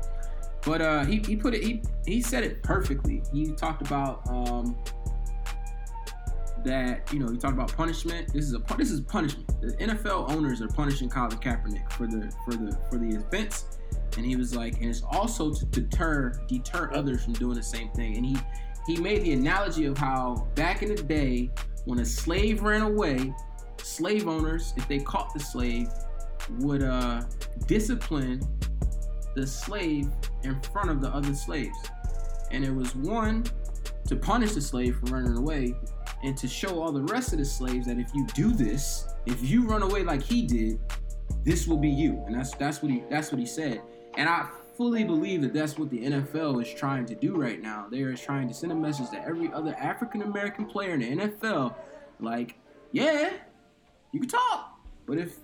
[0.64, 3.22] But uh, he, he put it he he said it perfectly.
[3.32, 4.76] He talked about um,
[6.66, 8.32] that you know he talked about punishment.
[8.32, 9.48] This is a this is punishment.
[9.60, 13.78] The NFL owners are punishing Colin Kaepernick for the for the for the offense,
[14.16, 17.88] and he was like, and it's also to deter deter others from doing the same
[17.90, 18.16] thing.
[18.16, 18.36] And he
[18.86, 21.50] he made the analogy of how back in the day
[21.84, 23.32] when a slave ran away,
[23.78, 25.88] slave owners, if they caught the slave,
[26.58, 27.22] would uh,
[27.66, 28.40] discipline
[29.36, 30.08] the slave
[30.42, 31.76] in front of the other slaves.
[32.50, 33.44] And it was one
[34.06, 35.74] to punish the slave for running away,
[36.22, 39.42] and to show all the rest of the slaves that if you do this, if
[39.42, 40.80] you run away like he did,
[41.44, 42.22] this will be you.
[42.26, 43.82] And that's that's what he that's what he said.
[44.16, 47.86] And I fully believe that that's what the NFL is trying to do right now.
[47.90, 51.28] They are trying to send a message to every other African American player in the
[51.28, 51.74] NFL,
[52.20, 52.56] like,
[52.92, 53.30] yeah,
[54.12, 55.36] you can talk, but if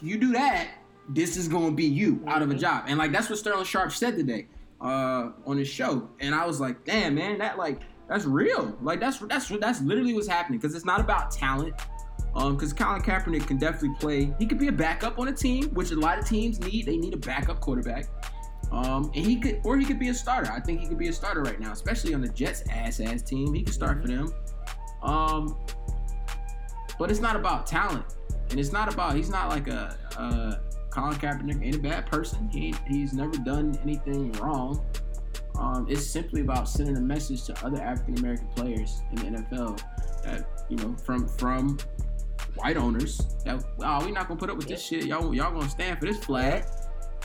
[0.00, 0.68] you do that,
[1.08, 2.84] this is going to be you out of a job.
[2.86, 4.48] And like that's what Sterling Sharpe said today
[4.80, 8.76] uh, on his show, and I was like, damn man, that like that's real.
[8.82, 11.74] Like that's that's that's literally what's happening because it's not about talent.
[12.34, 14.34] Um, because Colin Kaepernick can definitely play.
[14.38, 16.86] He could be a backup on a team, which a lot of teams need.
[16.86, 18.06] They need a backup quarterback.
[18.70, 20.50] Um, and he could, or he could be a starter.
[20.50, 23.20] I think he could be a starter right now, especially on the Jets ass ass
[23.20, 23.52] team.
[23.52, 24.32] He could start for them.
[25.02, 25.58] Um,
[26.98, 28.06] but it's not about talent,
[28.48, 29.14] and it's not about.
[29.14, 29.98] He's not like a.
[30.16, 32.50] a Colin Kaepernick ain't a bad person.
[32.50, 34.84] He he's never done anything wrong.
[35.58, 39.80] Um, it's simply about sending a message to other African American players in the NFL
[40.24, 41.78] that you know from from
[42.56, 45.04] white owners that oh we not gonna put up with this shit.
[45.06, 46.64] Y'all y'all gonna stand for this flag.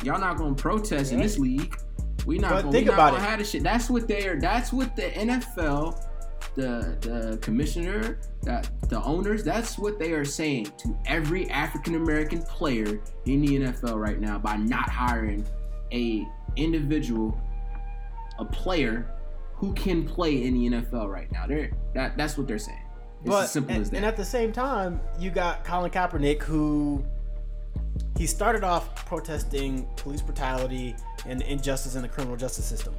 [0.04, 1.76] Y'all not gonna protest in this league.
[2.26, 3.30] We not But gonna, think we not about gonna it.
[3.30, 3.64] have this shit.
[3.64, 4.40] That's what they're.
[4.40, 6.06] That's what the NFL,
[6.56, 9.44] the the commissioner, that the owners.
[9.44, 14.38] That's what they are saying to every African American player in the NFL right now
[14.38, 15.46] by not hiring
[15.94, 17.40] a individual,
[18.40, 19.14] a player
[19.54, 21.48] who can play in the NFL right now.
[21.48, 22.84] They're that that's what they're saying.
[23.22, 23.98] It's but as simple and, as that.
[23.98, 27.04] and at the same time, you got Colin Kaepernick who
[28.18, 32.96] he started off protesting police brutality and injustice in the criminal justice system,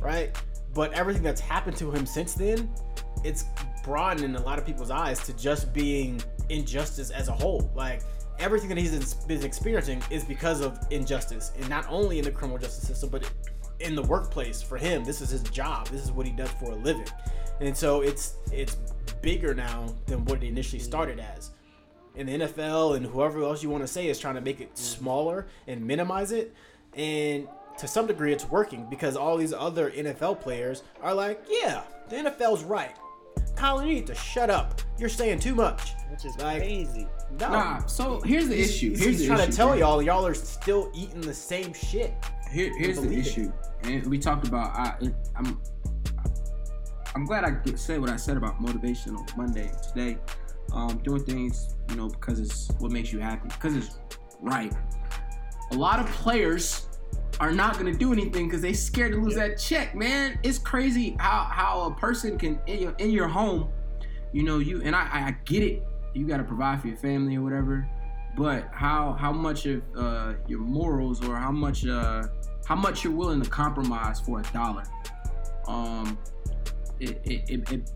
[0.00, 0.36] right?
[0.74, 2.70] But everything that's happened to him since then,
[3.24, 3.44] it's
[3.84, 7.70] broadened in a lot of people's eyes to just being injustice as a whole.
[7.74, 8.02] Like
[8.38, 12.58] everything that he's been experiencing is because of injustice, and not only in the criminal
[12.58, 13.30] justice system, but
[13.82, 14.62] in the workplace.
[14.62, 15.88] For him, this is his job.
[15.88, 17.08] This is what he does for a living,
[17.60, 18.76] and so it's it's
[19.20, 21.50] bigger now than what it initially started as.
[22.16, 24.74] And the NFL and whoever else you want to say is trying to make it
[24.74, 25.02] mm-hmm.
[25.02, 26.54] smaller and minimize it,
[26.94, 31.82] and to some degree, it's working because all these other NFL players are like, yeah,
[32.08, 32.96] the NFL's right.
[33.56, 34.80] Colin, you need to shut up.
[34.98, 35.92] You're saying too much.
[36.10, 37.06] Which is Like, crazy.
[37.38, 37.48] No.
[37.48, 38.90] Nah, so here's the He's- issue.
[38.90, 39.78] Here's he's the trying issue, to tell bro.
[39.78, 42.12] y'all, y'all are still eating the same shit.
[42.52, 43.50] Here, here's the issue,
[43.84, 44.76] and we talked about.
[44.76, 45.58] I, I'm,
[47.14, 50.18] I'm glad I said what I said about motivation on Monday today.
[50.74, 53.98] Um, doing things, you know, because it's what makes you happy, because it's
[54.40, 54.72] right.
[55.70, 56.88] A lot of players
[57.40, 60.38] are not gonna do anything because they scared to lose that check, man.
[60.42, 63.70] It's crazy how how a person can in your in your home,
[64.32, 65.82] you know, you and I I get it.
[66.12, 67.88] You got to provide for your family or whatever,
[68.36, 72.24] but how how much of uh, your morals or how much uh,
[72.66, 74.84] how much you're willing to compromise for a dollar.
[75.68, 76.18] Um,
[77.00, 77.90] it it, it, it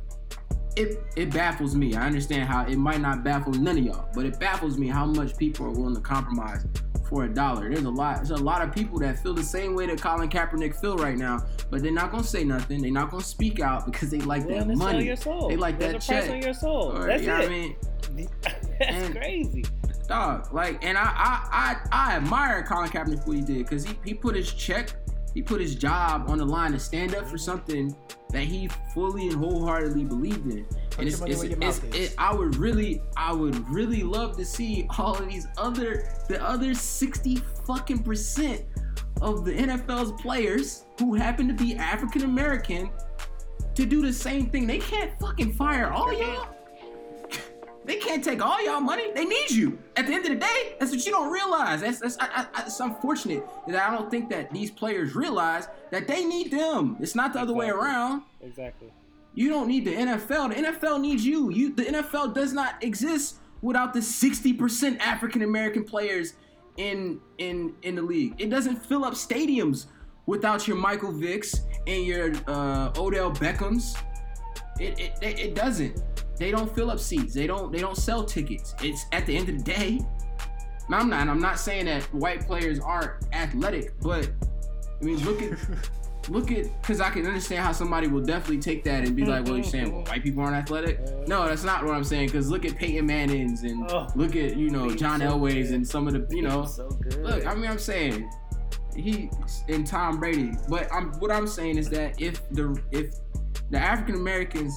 [0.76, 1.94] it it baffles me.
[1.94, 5.06] I understand how it might not baffle none of y'all, but it baffles me how
[5.06, 6.66] much people are willing to compromise
[7.08, 7.70] for a dollar.
[7.70, 8.16] There's a lot.
[8.16, 11.16] There's a lot of people that feel the same way that Colin Kaepernick feel right
[11.16, 11.38] now,
[11.70, 12.82] but they're not gonna say nothing.
[12.82, 15.06] They're not gonna speak out because they like that money.
[15.06, 15.48] your soul.
[15.48, 16.34] They like There's that a price check.
[16.34, 16.92] on your soul.
[16.96, 17.46] Or, That's you know it.
[17.46, 18.28] I mean?
[18.42, 19.64] That's And- crazy.
[20.06, 20.52] Dog.
[20.52, 23.98] Like, and I I I, I admire Colin Kaepernick for what he did because he,
[24.04, 24.92] he put his check,
[25.34, 27.94] he put his job on the line to stand up for something
[28.30, 30.64] that he fully and wholeheartedly believed in.
[30.64, 34.86] Put and it's, it's, it's, it, I would really, I would really love to see
[34.98, 37.36] all of these other, the other sixty
[37.66, 38.64] fucking percent
[39.20, 42.90] of the NFL's players who happen to be African American
[43.74, 44.66] to do the same thing.
[44.66, 46.55] They can't fucking fire all y'all.
[47.86, 49.12] They can't take all y'all money.
[49.14, 49.78] They need you.
[49.94, 51.80] At the end of the day, that's what you don't realize.
[51.80, 56.08] That's, that's I, I, it's unfortunate that I don't think that these players realize that
[56.08, 56.96] they need them.
[57.00, 58.22] It's not the other way around.
[58.42, 58.92] Exactly.
[59.34, 60.54] You don't need the NFL.
[60.54, 61.50] The NFL needs you.
[61.50, 66.34] You the NFL does not exist without the 60% African American players
[66.78, 68.34] in in in the league.
[68.38, 69.86] It doesn't fill up stadiums
[70.26, 73.96] without your Michael Vicks and your uh, Odell Beckhams.
[74.80, 76.02] It it it doesn't.
[76.38, 77.32] They don't fill up seats.
[77.34, 78.74] They don't they don't sell tickets.
[78.82, 80.00] It's at the end of the day.
[80.88, 84.30] Now I'm not I'm not saying that white players aren't athletic, but
[85.00, 85.58] I mean, look at
[86.28, 89.44] look at because I can understand how somebody will definitely take that and be like,
[89.46, 92.26] "Well, you're saying well, white people aren't athletic?" Uh, no, that's not what I'm saying.
[92.28, 94.08] Because look at Peyton Manning's and Oh.
[94.14, 95.76] look at you know John so Elway's good.
[95.76, 96.64] and some of the you know.
[96.64, 97.22] so good.
[97.22, 98.30] Look, I mean, I'm saying
[98.94, 99.30] he
[99.68, 103.14] and Tom Brady, but I'm what I'm saying is that if the if
[103.70, 104.72] the African Americans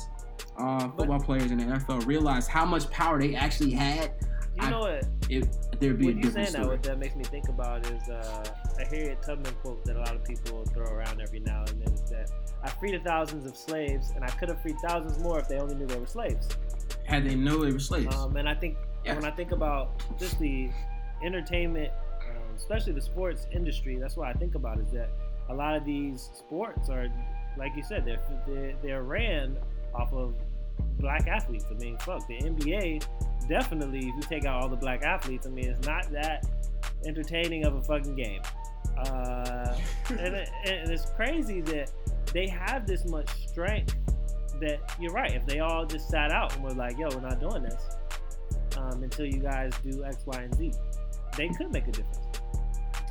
[0.59, 4.13] uh, football players in the NFL realize how much power they actually had,
[4.55, 5.05] you I- know what?
[5.29, 5.47] it
[5.79, 8.43] there'd be When a different saying that, what that makes me think about is uh,
[8.79, 11.93] a Harriet Tubman quote that a lot of people throw around every now and then.
[11.93, 12.29] Is that
[12.63, 15.75] I freed thousands of slaves, and I could have freed thousands more if they only
[15.75, 16.49] knew they were slaves.
[17.05, 18.13] Had they know they were slaves.
[18.13, 19.15] Um, and I think Yeah.
[19.15, 20.69] when I think about just the
[21.23, 21.91] entertainment,
[22.29, 25.09] um, especially the sports industry, that's what I think about is that
[25.49, 27.07] a lot of these sports are,
[27.57, 29.57] like you said, they're they're, they're ran
[29.93, 30.35] off of
[30.99, 31.65] black athletes.
[31.69, 33.05] I mean, fuck the NBA.
[33.47, 36.45] Definitely, if you take out all the black athletes, I mean, it's not that
[37.05, 38.41] entertaining of a fucking game.
[38.97, 39.75] Uh,
[40.09, 41.91] and, it- and it's crazy that
[42.33, 43.95] they have this much strength
[44.59, 45.33] that you're right.
[45.33, 47.81] If they all just sat out and were like, "Yo, we're not doing this
[48.77, 50.73] um, until you guys do X, Y, and Z,"
[51.37, 52.19] they could make a difference.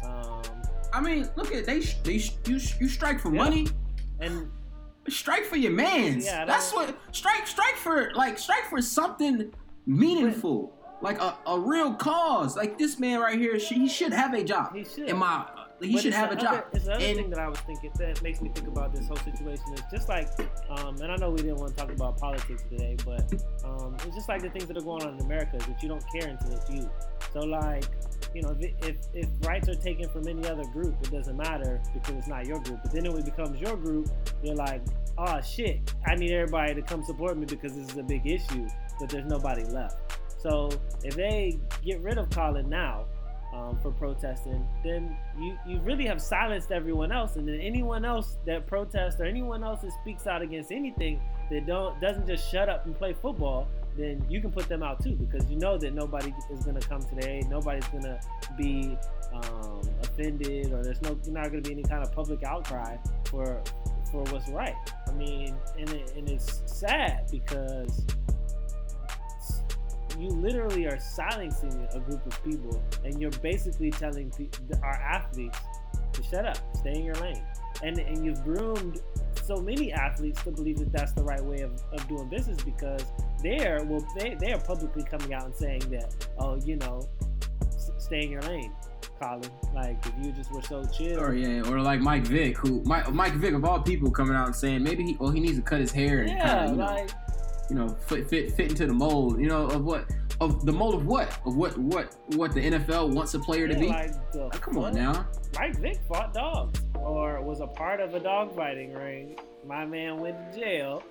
[0.05, 0.43] Um,
[0.93, 3.43] I mean, look at they they you you strike for Yeah.
[3.45, 3.67] money,
[4.21, 4.51] and
[5.11, 6.25] strike for your man's.
[6.25, 9.53] Yeah, That's what strike strike for like strike for something
[9.87, 12.57] meaningful, like a, a real cause.
[12.57, 14.75] Like this man right here, he should have a job.
[14.75, 15.09] He should.
[15.09, 15.45] In my,
[15.81, 16.47] he but should have a job.
[16.55, 18.93] Other, it's the other And- thing that I was thinking that makes me think about
[18.95, 20.29] this whole situation is just like,
[20.71, 23.23] um, and I know we didn't want to talk about politics today, but
[23.65, 25.89] um, it's just like the things that are going on in America is that you
[25.89, 26.91] don't care until it's you.
[27.33, 27.85] So like,
[28.35, 31.81] you know, if, if if rights are taken from any other group, it doesn't matter
[31.95, 32.81] because it's not your group.
[32.83, 34.09] But then when it becomes your group,
[34.43, 34.83] you're like,
[35.17, 38.69] oh shit, I need everybody to come support me because this is a big issue,
[38.99, 40.19] but there's nobody left.
[40.41, 40.71] So
[41.05, 43.07] if they get rid of Colin now,
[43.53, 48.37] um, for protesting, then you, you really have silenced everyone else, and then anyone else
[48.47, 51.21] that protests or anyone else that speaks out against anything
[51.51, 55.03] that don't doesn't just shut up and play football, then you can put them out
[55.03, 57.43] too because you know that nobody is going to come today.
[57.49, 58.21] nobody's going to
[58.57, 58.97] be
[59.33, 63.63] um, offended, or there's no not going to be any kind of public outcry for
[64.11, 64.75] for what's right.
[65.07, 68.05] I mean, and it, and it's sad because
[70.19, 74.33] you literally are silencing a group of people and you're basically telling
[74.83, 75.59] our athletes
[76.13, 77.43] to shut up stay in your lane.
[77.83, 79.01] And and you've groomed
[79.45, 83.05] so many athletes to believe that that's the right way of, of doing business because
[83.43, 87.09] they're well they, they are publicly coming out and saying that oh you know
[87.67, 88.73] s- stay in your lane
[89.21, 89.51] Colin.
[89.75, 91.21] Like if you just were so chill.
[91.21, 94.47] Or yeah, or like Mike Vick, who Mike, Mike Vick of all people coming out
[94.47, 96.71] and saying maybe he well he needs to cut his hair and yeah kind of
[96.71, 96.85] you know.
[96.85, 97.11] like
[97.69, 100.11] you know fit, fit fit into the mold you know of what
[100.41, 103.75] of the mold of what of what what what the NFL wants a player to
[103.75, 103.89] be.
[103.89, 105.27] like Oh, come on now.
[105.59, 109.37] Mike Vick fought dogs or was a part of a dog fighting ring.
[109.67, 111.03] My man went to jail,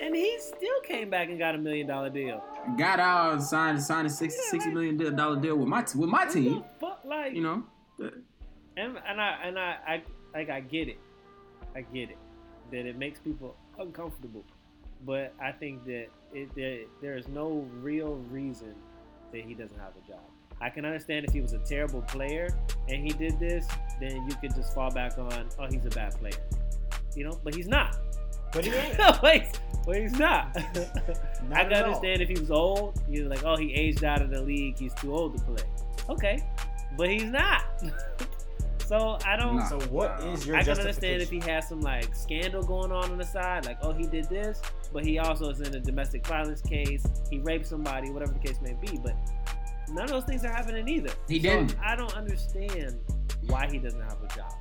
[0.00, 2.42] and he still came back and got a million dollar deal.
[2.78, 5.80] Got out and signed signed a 60, Yeah, 60 like- million dollar deal with my
[5.94, 6.64] with my team.
[6.80, 7.62] fuck, like, You know,
[8.76, 10.02] and, and I and I, I
[10.34, 10.98] like I get it,
[11.76, 12.16] I get it
[12.70, 14.44] that it makes people uncomfortable,
[15.04, 18.74] but I think that it there, there is no real reason
[19.32, 20.20] that he doesn't have a job.
[20.60, 22.48] I can understand if he was a terrible player
[22.88, 23.66] and he did this,
[24.00, 26.34] then you could just fall back on, oh, he's a bad player,
[27.16, 27.38] you know.
[27.42, 27.96] But he's not.
[28.52, 29.22] But he ain't.
[29.22, 30.54] Wait, but he's not.
[31.48, 31.84] Not I can all.
[31.86, 33.02] understand if he was old.
[33.08, 34.78] You're like, oh, he aged out of the league.
[34.78, 35.64] He's too old to play.
[36.08, 36.40] Okay,
[36.96, 37.64] but he's not.
[38.92, 39.56] so I don't.
[39.56, 39.68] Nah.
[39.68, 43.10] So what is your I can understand if he has some like scandal going on
[43.10, 44.60] on the side, like oh he did this,
[44.92, 47.06] but he also is in a domestic violence case.
[47.30, 48.98] He raped somebody, whatever the case may be.
[49.02, 49.16] But
[49.88, 51.10] none of those things are happening either.
[51.26, 51.76] He So didn't.
[51.82, 52.98] I don't understand
[53.46, 54.52] why he doesn't have a job.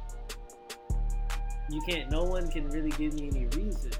[1.69, 2.09] You can't.
[2.09, 3.91] No one can really give me any reason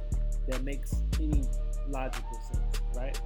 [0.48, 1.44] that makes any
[1.90, 3.20] logical sense, right?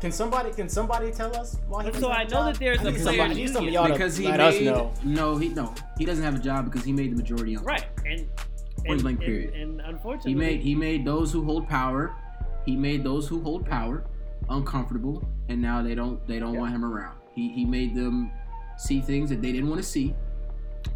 [0.00, 2.54] Can somebody can somebody tell us why he So doesn't I have know job?
[2.54, 3.82] that there's I a need players' somebody- I need some of union.
[3.86, 4.92] to because he let us made know.
[5.04, 7.84] no he no he doesn't have a job because he made the majority of right,
[8.06, 8.28] and
[8.86, 12.12] Point and, blank and, and unfortunately, He made he made those who hold power,
[12.64, 14.04] he made those who hold power
[14.48, 16.60] uncomfortable, and now they don't they don't Yeah.
[16.60, 17.16] want him around.
[17.34, 18.30] He he made them
[18.76, 20.14] see things that they didn't want to see.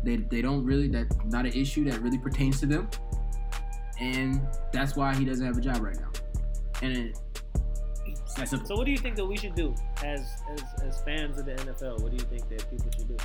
[0.05, 2.89] They they don't really that's not an issue that really pertains to them,
[4.01, 4.41] and
[4.73, 6.09] that's why he doesn't have a job right now.
[6.83, 7.19] And it,
[8.33, 8.67] it's that simple.
[8.69, 11.53] So what do you think that we should do as as, as fans of the
[11.53, 12.01] NFL?
[12.03, 13.17] What do you think that people should do?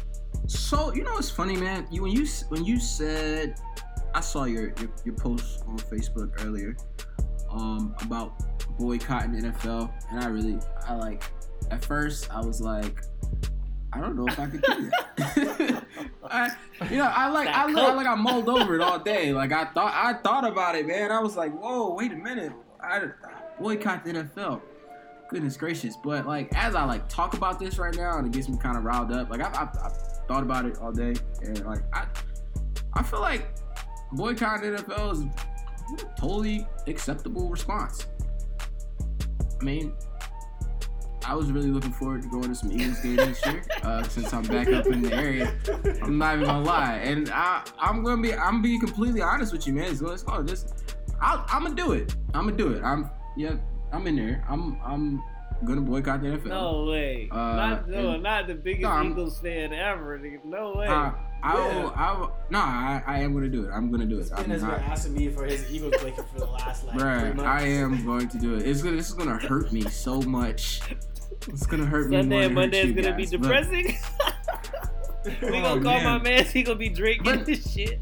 [0.47, 1.87] So you know it's funny, man?
[1.89, 3.55] You when you when you said,
[4.13, 6.75] I saw your your, your post on Facebook earlier,
[7.49, 8.33] um, about
[8.77, 11.23] boycotting the NFL, and I really I like.
[11.71, 13.01] At first, I was like,
[13.91, 15.83] I don't know if I could do that.
[16.29, 16.51] I,
[16.89, 17.95] you know, I like I That look coke.
[17.97, 19.33] like I mulled over it all day.
[19.33, 21.11] Like I thought I thought about it, man.
[21.11, 22.53] I was like, whoa, wait a minute.
[22.81, 23.07] I
[23.59, 24.61] boycott the NFL.
[25.29, 25.95] Goodness gracious.
[25.97, 28.77] But like as I like talk about this right now and it gets me kind
[28.77, 29.29] of riled up.
[29.29, 29.97] Like I've, I've, I've
[30.27, 32.05] thought about it all day and like I
[32.93, 33.47] I feel like
[34.11, 38.07] boycotting NFL is a totally acceptable response.
[39.59, 39.93] I mean,
[41.27, 44.33] I was really looking forward to going to some Eagles games this year, uh, since
[44.33, 45.53] I'm back up in the area.
[46.01, 49.67] I'm not even gonna lie, and I, I'm gonna be, I'm being completely honest with
[49.67, 49.95] you, man.
[49.95, 50.41] So let's go.
[50.41, 50.85] Just,
[51.19, 52.15] I'll, I'm gonna do it.
[52.33, 52.81] I'm gonna do it.
[52.81, 53.55] I'm, yeah,
[53.97, 54.43] I'm in there.
[54.47, 55.23] I'm, I'm
[55.65, 56.45] gonna boycott the NFL.
[56.45, 57.27] No way.
[57.31, 60.21] Uh, not no, and- not the biggest No, Eagles fan ever.
[60.45, 60.85] No way.
[60.87, 61.11] Uh,
[61.43, 61.83] I Yeah.
[61.83, 63.71] will, I will, no, I, I am gonna do it.
[63.71, 64.29] I'm gonna do it.
[64.29, 66.93] Ben I'm has been not, asking me for his Eagles blanket for the last like
[66.95, 67.43] three Bruh, months.
[67.43, 68.67] I am going to do it.
[68.67, 70.81] It's gonna, this is gonna hurt me so much.
[71.47, 72.17] It's gonna hurt me.
[72.17, 73.97] Sunday and than it Monday hurts is you gonna be guys, but- depressing.
[75.41, 76.23] we Oh, gonna call my man.
[76.23, 76.45] man.
[76.45, 77.99] He gonna be drinking But- this shit.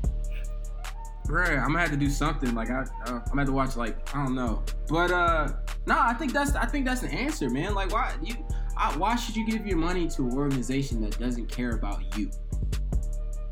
[1.25, 2.53] Bruh, I'm gonna have to do something.
[2.53, 3.75] Like I, uh, I'm gonna have to watch.
[3.75, 5.53] Like I don't know, but uh,
[5.87, 7.73] no, I think that's I think that's the answer, man.
[7.73, 8.35] Like why you,
[8.77, 12.29] I, why should you give your money to an organization that doesn't care about you?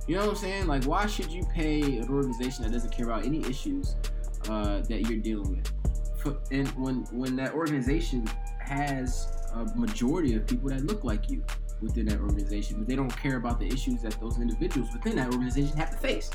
[0.05, 0.67] You know what I'm saying?
[0.67, 3.95] Like why should you pay an organization that doesn't care about any issues
[4.49, 5.71] uh, that you're dealing with?
[6.51, 11.43] And when when that organization has a majority of people that look like you
[11.81, 15.31] within that organization, but they don't care about the issues that those individuals within that
[15.33, 16.29] organization have to face.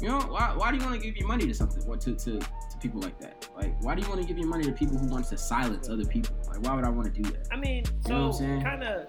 [0.00, 2.14] You know, why, why do you want to give your money to something or to,
[2.14, 3.46] to, to people like that?
[3.54, 5.88] Like, why do you want to give your money to people who want to silence
[5.90, 6.34] other people?
[6.48, 7.48] Like, why would I want to do that?
[7.50, 9.08] I mean, You know so kind of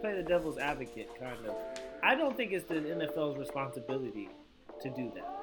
[0.00, 1.54] play the devil's advocate, kind of.
[2.02, 4.28] I don't think it's the NFL's responsibility
[4.82, 5.40] to do that.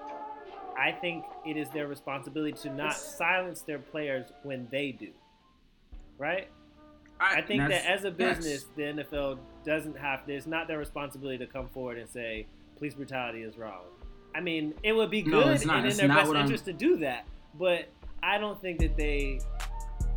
[0.77, 5.09] I think it is their responsibility to not silence their players when they do.
[6.19, 6.49] Right?
[7.19, 10.21] I think that as a business, the NFL doesn't have.
[10.27, 12.45] It's not their responsibility to come forward and say
[12.77, 13.81] police brutality is wrong.
[14.35, 16.73] I mean, it would be No, good and in their best what I'm- interest to
[16.73, 17.25] do that,
[17.57, 17.87] but
[18.21, 19.39] I don't think that they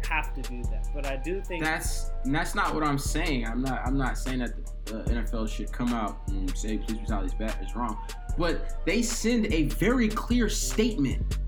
[0.09, 0.89] have to do that.
[0.95, 3.47] But I do think That's that's not what I'm saying.
[3.47, 4.53] I'm not I'm not saying that
[4.87, 7.97] the, the NFL should come out and say police brutality is bad is wrong,
[8.37, 11.39] but they send a very clear statement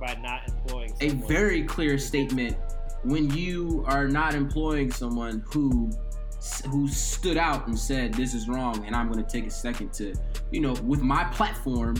[0.00, 2.56] by not employing a very clear statement
[3.04, 5.90] when you are not employing someone who
[6.70, 9.92] who stood out and said this is wrong and I'm going to take a second
[9.94, 10.14] to
[10.50, 11.96] you know with my platform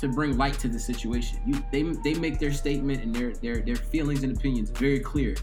[0.00, 1.38] to bring light to the situation.
[1.46, 5.34] You they they make their statement and their their their feelings and opinions very clear.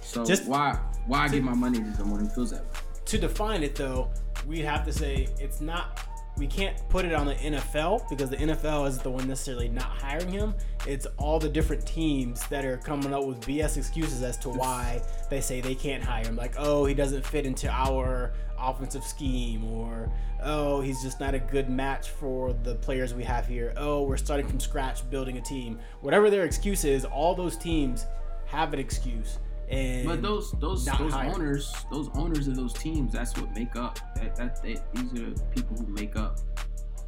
[0.00, 2.70] So Just- why why give my money to someone who feels that way?
[3.06, 4.10] to define it though,
[4.46, 6.07] we'd have to say it's not.
[6.38, 9.86] We can't put it on the NFL because the NFL is the one necessarily not
[9.86, 10.54] hiring him.
[10.86, 15.02] It's all the different teams that are coming up with BS excuses as to why
[15.30, 16.36] they say they can't hire him.
[16.36, 20.10] Like, oh, he doesn't fit into our offensive scheme, or
[20.42, 23.72] oh, he's just not a good match for the players we have here.
[23.76, 25.80] Oh, we're starting from scratch building a team.
[26.02, 28.06] Whatever their excuse is, all those teams
[28.46, 29.38] have an excuse.
[29.70, 33.98] And But those those those owners, those owners of those teams, that's what make up.
[34.16, 36.38] That, that they, these are the people who make up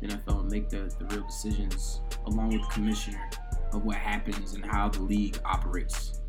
[0.01, 3.31] the NFL and make the, the real decisions, along with the commissioner,
[3.73, 6.21] of what happens and how the league operates.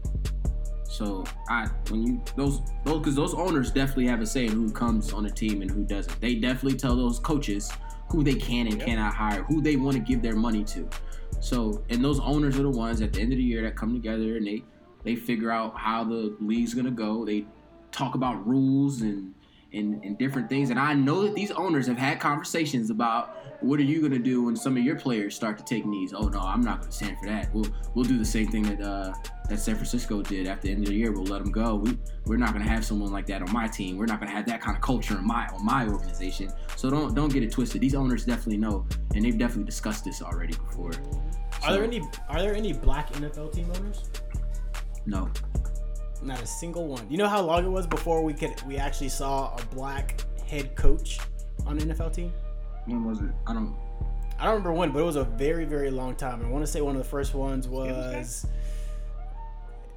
[0.85, 4.71] So I when you those those because those owners definitely have a say in who
[4.71, 6.19] comes on a team and who doesn't.
[6.21, 7.71] They definitely tell those coaches
[8.09, 8.87] who they can and Yep.
[8.87, 10.89] cannot hire, who they want to give their money to.
[11.39, 13.93] So and those owners are the ones at the end of the year that come
[13.93, 14.63] together and they
[15.03, 17.25] they figure out how the league's gonna go.
[17.25, 17.45] They
[17.91, 19.33] talk about rules and
[19.73, 20.69] and, and different things.
[20.69, 24.43] And I know that these owners have had conversations about what are you gonna do
[24.43, 26.13] when some of your players start to take knees.
[26.15, 27.53] Oh no, I'm not gonna stand for that.
[27.53, 29.13] We'll we'll do the same thing that uh,
[29.49, 31.11] that San Francisco did at the end of the year.
[31.11, 31.75] We'll let them go.
[31.75, 33.97] We we're not gonna have someone like that on my team.
[33.97, 36.51] We're not gonna have that kind of culture in my on my organization.
[36.75, 37.81] So don't don't get it twisted.
[37.81, 38.85] These owners definitely know,
[39.15, 40.91] and they've definitely discussed this already before.
[41.63, 44.09] Are there any are there any black NFL team owners?
[45.05, 45.29] No.
[46.21, 47.09] Not a single one.
[47.09, 50.75] You know how long it was before we could we actually saw a black head
[50.75, 51.19] coach
[51.65, 52.31] on an NFL team?
[52.85, 53.29] When was it?
[53.47, 53.75] I don't.
[54.39, 56.43] I don't remember when, but it was a very very long time.
[56.45, 58.45] I want to say one of the first ones was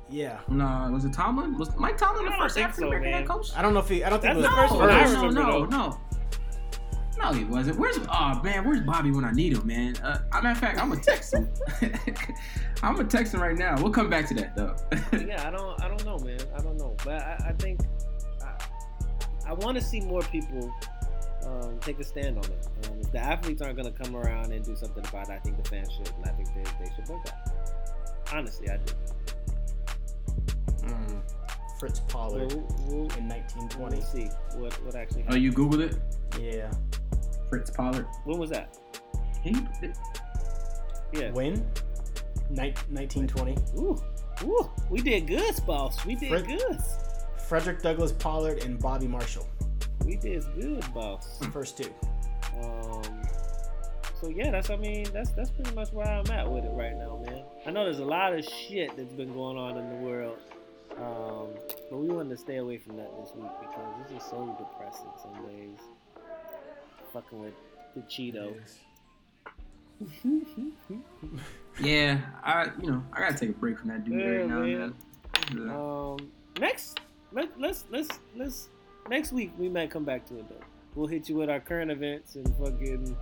[0.09, 0.39] yeah.
[0.49, 1.59] No, was it Tomlin?
[1.59, 3.21] Was Mike Tomlin the first African American man.
[3.21, 3.51] head coach?
[3.57, 5.31] I don't know if he I don't think That's it was the first the one
[5.31, 6.01] I no, no, no.
[7.19, 7.79] No, he wasn't.
[7.79, 9.97] Where's oh man, where's Bobby when I need him, man?
[9.99, 11.49] Uh, matter of fact, I'm gonna text him.
[12.83, 13.81] I'm gonna text him right now.
[13.81, 14.77] We'll come back to that though.
[15.27, 16.41] yeah, I don't, I don't know, man.
[16.57, 17.81] I don't know, but I, I think
[18.43, 18.57] I,
[19.49, 20.73] I want to see more people
[21.47, 22.69] um, take a stand on it.
[22.87, 25.63] Um, if the athletes aren't to come around and do something about it, I think
[25.63, 27.35] the fans should, and I think they, they should boycott.
[28.33, 28.93] Honestly, I do.
[31.85, 34.01] Fritz Pollard Well, we'll, in we'll 1920.
[34.01, 34.25] see
[34.57, 35.21] what what actually.
[35.21, 35.43] Oh, Happened.
[35.43, 35.97] you googled it?
[36.41, 36.71] Yeah.
[37.51, 38.07] Fritz Pollard.
[38.25, 38.79] When was that?
[39.43, 39.51] He,
[41.13, 41.31] Yeah.
[41.33, 41.57] When?
[42.49, 43.55] Nin- 1920.
[43.77, 44.03] Ooh,
[44.45, 46.03] ooh, we did good, boss.
[46.07, 46.79] We did Fred- good.
[47.49, 49.47] Frederick Douglass Pollard and Bobby Marshall.
[50.07, 51.39] We did good, boss.
[51.53, 51.93] First two.
[52.63, 53.03] Um,
[54.23, 56.97] so yeah, that's I mean that's that's pretty much where I'm at with it right
[56.97, 57.45] now, man.
[57.67, 60.39] I know there's a lot of shit that's been going on in the world,
[60.99, 61.49] um,
[61.91, 65.11] but we wanted to stay away from that this week because this is so depressing
[65.21, 65.79] some days.
[67.13, 67.55] Fucking with
[67.95, 68.55] the Cheeto.
[71.81, 74.61] yeah, I you know I gotta take a break from that dude Yeah, right now,
[74.61, 74.79] man.
[74.79, 74.95] man.
[75.67, 75.75] Yeah.
[75.77, 77.01] Um, next,
[77.33, 78.69] let, let's let's let's
[79.09, 80.65] next week we might come back to it though.
[80.95, 83.17] We'll hit you with our current events and fucking.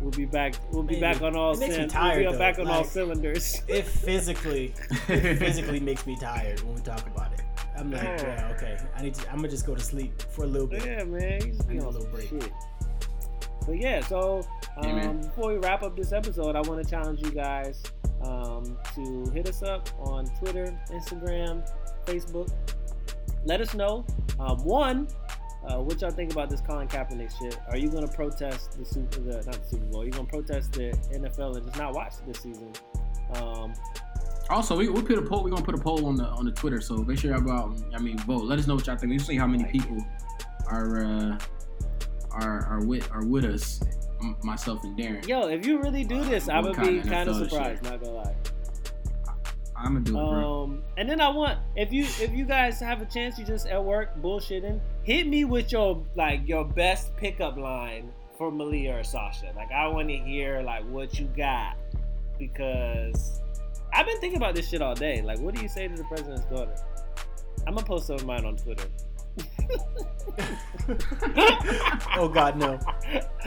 [0.00, 0.54] We'll be back.
[0.72, 1.52] We'll be Man, back on all.
[1.52, 1.92] it makes me cylinders.
[1.92, 2.38] tired, we'll be though.
[2.38, 3.62] back on all cylinders.
[3.68, 4.74] It physically,
[5.08, 7.42] it physically makes me tired when we talk about it.
[7.76, 8.26] I'm like, Oh.
[8.26, 8.78] yeah, okay.
[8.96, 9.28] I need to.
[9.30, 10.84] I'm gonna just go to sleep for a little bit.
[10.84, 11.40] Yeah, man.
[11.46, 12.28] You just I be need a little break.
[12.28, 12.50] shit.
[13.66, 14.46] But yeah, so
[14.82, 15.08] Yeah, man.
[15.08, 17.82] um, before we wrap up this episode, I want to challenge you guys
[18.22, 21.62] um, to hit us up on Twitter, Instagram,
[22.06, 22.50] Facebook.
[23.44, 24.04] Let us know.
[24.38, 25.08] Um, one,
[25.68, 27.58] uh, what y'all think about this Colin Kaepernick shit?
[27.68, 30.02] Are you gonna protest the Super, the, not the Super Bowl?
[30.02, 32.72] Are you gonna protest the NFL and just not watch this season?
[33.34, 33.74] Um,
[34.48, 35.44] Also, we we put a poll.
[35.44, 36.80] We're gonna put a poll on the on the Twitter.
[36.80, 37.78] So make sure y'all go out.
[37.94, 38.44] I mean, vote.
[38.44, 39.10] Let us know what y'all think.
[39.12, 39.96] We see how many people
[40.68, 41.38] are uh,
[42.32, 43.80] are are with are with us.
[44.42, 45.26] Myself and Darren.
[45.26, 47.82] yo, if you really do this, I would be kind of surprised.
[47.82, 47.92] year.
[47.92, 48.34] Not gonna lie.
[49.80, 50.62] I'm gonna do it, bro.
[50.64, 53.66] Um, and then I want if you if you guys have a chance, you just
[53.66, 59.04] at work bullshitting, hit me with your like your best pickup line for Malia or
[59.04, 59.52] Sasha.
[59.56, 61.76] Like I want to hear like what you got
[62.38, 63.40] because
[63.92, 65.22] I've been thinking about this shit all day.
[65.22, 66.74] Like, what do you say to the president's daughter?
[67.66, 68.86] I'm gonna post some of mine on Twitter.
[72.16, 72.78] oh God, no.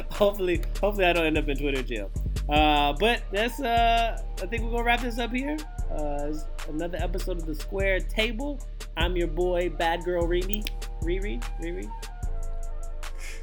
[0.10, 2.12] hopefully, hopefully I don't end up in Twitter jail.
[2.50, 5.58] Uh, but that's uh, I think we're gonna wrap this up here.
[5.92, 6.34] Uh,
[6.70, 8.60] another episode of the Square Table.
[8.98, 10.68] I'm your boy, Bad Girl Riri,
[11.02, 11.90] Riri, Riri.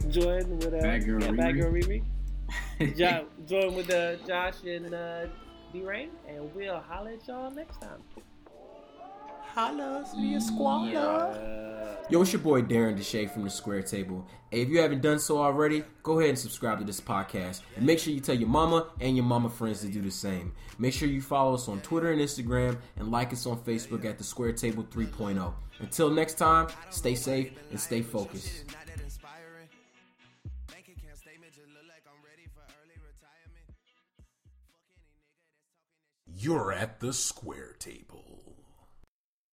[0.09, 1.61] Join with uh, Bad Girl yeah, Bad Riri.
[1.61, 2.97] Girl Riri.
[2.97, 5.27] jo- join with uh, Josh and uh,
[5.73, 8.03] D-Rain, and we'll holler at y'all next time.
[9.55, 10.97] Holla, me a squatter.
[10.99, 14.27] Uh, Yo, it's your boy Darren Deshay from the Square Table.
[14.51, 17.61] Hey, if you haven't done so already, go ahead and subscribe to this podcast.
[17.77, 20.53] And make sure you tell your mama and your mama friends to do the same.
[20.79, 24.19] Make sure you follow us on Twitter and Instagram and like us on Facebook at
[24.19, 25.53] the Square Table 3.0.
[25.79, 28.65] Until next time, stay safe and stay focused.
[28.69, 29.69] Not that inspiring.
[30.69, 33.67] Bank account statement just look like I'm ready for early retirement.
[34.17, 35.87] Fuck any nigga that's talking
[36.27, 38.10] that You're at the Square Table.